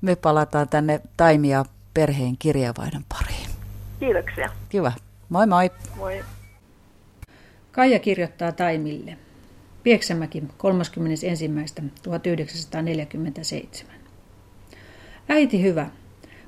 me 0.00 0.16
palataan 0.16 0.68
tänne 0.68 1.00
Taimia 1.16 1.64
perheen 1.94 2.38
kirjavaihdon 2.38 3.04
pariin. 3.08 3.50
Kiitoksia. 4.00 4.50
Kiva. 4.68 4.92
Moi 5.28 5.46
moi. 5.46 5.70
Moi. 5.96 6.24
Kaija 7.72 7.98
kirjoittaa 7.98 8.52
Taimille. 8.52 9.16
Pieksämäki 9.82 10.40
31.1947. 10.40 10.46
Äiti 15.28 15.62
hyvä, 15.62 15.86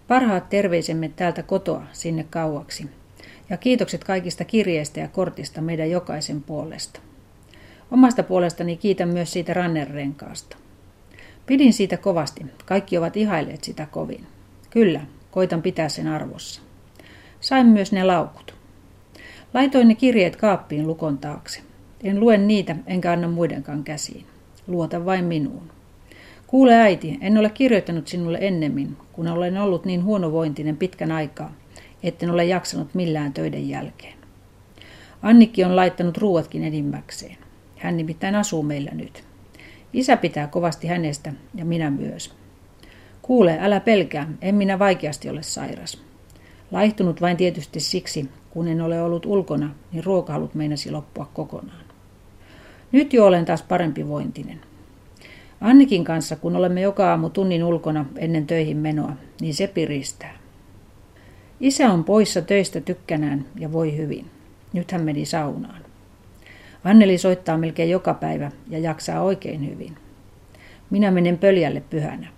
parhaat 0.08 0.48
terveisemme 0.48 1.08
täältä 1.16 1.42
kotoa 1.42 1.82
sinne 1.92 2.24
kauaksi. 2.30 2.90
Ja 3.50 3.56
kiitokset 3.56 4.04
kaikista 4.04 4.44
kirjeistä 4.44 5.00
ja 5.00 5.08
kortista 5.08 5.60
meidän 5.60 5.90
jokaisen 5.90 6.42
puolesta. 6.42 7.00
Omasta 7.90 8.22
puolestani 8.22 8.76
kiitän 8.76 9.08
myös 9.08 9.32
siitä 9.32 9.54
rannerenkaasta. 9.54 10.56
Pidin 11.46 11.72
siitä 11.72 11.96
kovasti. 11.96 12.46
Kaikki 12.64 12.98
ovat 12.98 13.16
ihailleet 13.16 13.64
sitä 13.64 13.86
kovin. 13.86 14.26
Kyllä, 14.70 15.00
koitan 15.30 15.62
pitää 15.62 15.88
sen 15.88 16.06
arvossa. 16.06 16.62
Sain 17.40 17.66
myös 17.66 17.92
ne 17.92 18.04
laukut. 18.04 18.54
Laitoin 19.54 19.88
ne 19.88 19.94
kirjeet 19.94 20.36
kaappiin 20.36 20.86
lukon 20.86 21.18
taakse. 21.18 21.60
En 22.02 22.20
lue 22.20 22.38
niitä, 22.38 22.76
enkä 22.86 23.12
anna 23.12 23.28
muidenkaan 23.28 23.84
käsiin. 23.84 24.26
Luota 24.66 25.04
vain 25.04 25.24
minuun. 25.24 25.70
Kuule 26.52 26.74
äiti, 26.74 27.18
en 27.20 27.38
ole 27.38 27.50
kirjoittanut 27.50 28.08
sinulle 28.08 28.38
ennemmin, 28.40 28.96
kun 29.12 29.28
olen 29.28 29.58
ollut 29.58 29.84
niin 29.84 30.04
huonovointinen 30.04 30.76
pitkän 30.76 31.12
aikaa, 31.12 31.54
etten 32.02 32.30
ole 32.30 32.44
jaksanut 32.44 32.94
millään 32.94 33.32
töiden 33.32 33.68
jälkeen. 33.68 34.14
Annikki 35.22 35.64
on 35.64 35.76
laittanut 35.76 36.18
ruuatkin 36.18 36.64
enimmäkseen. 36.64 37.36
Hän 37.76 37.96
nimittäin 37.96 38.34
asuu 38.34 38.62
meillä 38.62 38.90
nyt. 38.94 39.24
Isä 39.92 40.16
pitää 40.16 40.46
kovasti 40.46 40.86
hänestä 40.86 41.32
ja 41.54 41.64
minä 41.64 41.90
myös. 41.90 42.34
Kuule, 43.22 43.58
älä 43.60 43.80
pelkää, 43.80 44.28
en 44.42 44.54
minä 44.54 44.78
vaikeasti 44.78 45.30
ole 45.30 45.42
sairas. 45.42 46.02
Laihtunut 46.70 47.20
vain 47.20 47.36
tietysti 47.36 47.80
siksi, 47.80 48.30
kun 48.50 48.68
en 48.68 48.80
ole 48.80 49.02
ollut 49.02 49.26
ulkona, 49.26 49.74
niin 49.92 50.04
ruokahalut 50.04 50.54
meinasi 50.54 50.90
loppua 50.90 51.30
kokonaan. 51.34 51.84
Nyt 52.92 53.12
jo 53.12 53.26
olen 53.26 53.44
taas 53.44 53.62
parempi 53.62 54.08
vointinen. 54.08 54.71
Annikin 55.62 56.04
kanssa, 56.04 56.36
kun 56.36 56.56
olemme 56.56 56.80
joka 56.80 57.10
aamu 57.10 57.30
tunnin 57.30 57.64
ulkona 57.64 58.06
ennen 58.16 58.46
töihin 58.46 58.76
menoa, 58.76 59.12
niin 59.40 59.54
se 59.54 59.66
piristää. 59.66 60.38
Isä 61.60 61.90
on 61.90 62.04
poissa 62.04 62.42
töistä 62.42 62.80
tykkänään 62.80 63.44
ja 63.58 63.72
voi 63.72 63.96
hyvin. 63.96 64.30
Nyt 64.72 64.92
hän 64.92 65.02
meni 65.02 65.24
saunaan. 65.24 65.82
Anneli 66.84 67.18
soittaa 67.18 67.58
melkein 67.58 67.90
joka 67.90 68.14
päivä 68.14 68.50
ja 68.70 68.78
jaksaa 68.78 69.22
oikein 69.22 69.70
hyvin. 69.70 69.96
Minä 70.90 71.10
menen 71.10 71.38
pöljälle 71.38 71.82
pyhänä. 71.90 72.28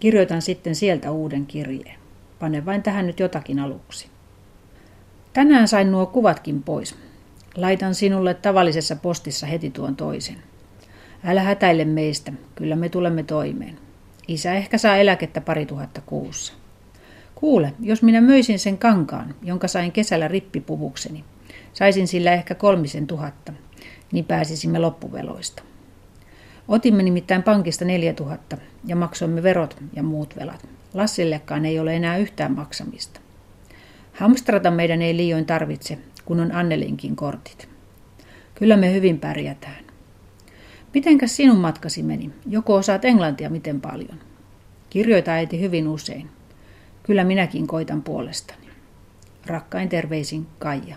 Kirjoitan 0.00 0.42
sitten 0.42 0.74
sieltä 0.74 1.10
uuden 1.10 1.46
kirjeen. 1.46 1.98
Pane 2.38 2.66
vain 2.66 2.82
tähän 2.82 3.06
nyt 3.06 3.20
jotakin 3.20 3.58
aluksi. 3.58 4.08
Tänään 5.32 5.68
sain 5.68 5.92
nuo 5.92 6.06
kuvatkin 6.06 6.62
pois. 6.62 6.94
Laitan 7.56 7.94
sinulle 7.94 8.34
tavallisessa 8.34 8.96
postissa 8.96 9.46
heti 9.46 9.70
tuon 9.70 9.96
toisen. 9.96 10.47
Älä 11.24 11.42
hätäile 11.42 11.84
meistä, 11.84 12.32
kyllä 12.54 12.76
me 12.76 12.88
tulemme 12.88 13.22
toimeen. 13.22 13.78
Isä 14.28 14.54
ehkä 14.54 14.78
saa 14.78 14.96
eläkettä 14.96 15.40
pari 15.40 15.66
tuhatta 15.66 16.00
kuussa. 16.00 16.52
Kuule, 17.34 17.72
jos 17.80 18.02
minä 18.02 18.20
möisin 18.20 18.58
sen 18.58 18.78
kankaan, 18.78 19.34
jonka 19.42 19.68
sain 19.68 19.92
kesällä 19.92 20.28
rippipuvukseni, 20.28 21.24
saisin 21.72 22.08
sillä 22.08 22.32
ehkä 22.32 22.54
kolmisen 22.54 23.06
tuhatta, 23.06 23.52
niin 24.12 24.24
pääsisimme 24.24 24.78
loppuveloista. 24.78 25.62
Otimme 26.68 27.02
nimittäin 27.02 27.42
pankista 27.42 27.84
4000 27.84 28.56
ja 28.86 28.96
maksoimme 28.96 29.42
verot 29.42 29.76
ja 29.92 30.02
muut 30.02 30.36
velat. 30.36 30.68
Lassillekaan 30.94 31.64
ei 31.64 31.78
ole 31.78 31.96
enää 31.96 32.16
yhtään 32.16 32.52
maksamista. 32.52 33.20
Hamstrata 34.12 34.70
meidän 34.70 35.02
ei 35.02 35.16
liioin 35.16 35.46
tarvitse, 35.46 35.98
kun 36.24 36.40
on 36.40 36.52
Annelinkin 36.52 37.16
kortit. 37.16 37.68
Kyllä 38.54 38.76
me 38.76 38.92
hyvin 38.92 39.20
pärjätään. 39.20 39.87
Mitenkäs 40.94 41.36
sinun 41.36 41.58
matkasi 41.58 42.02
meni? 42.02 42.30
Joko 42.46 42.74
osaat 42.74 43.04
englantia 43.04 43.50
miten 43.50 43.80
paljon? 43.80 44.18
Kirjoita 44.90 45.30
äiti 45.30 45.60
hyvin 45.60 45.88
usein. 45.88 46.28
Kyllä 47.02 47.24
minäkin 47.24 47.66
koitan 47.66 48.02
puolestani. 48.02 48.68
Rakkain 49.46 49.88
terveisin 49.88 50.46
Kaija. 50.58 50.96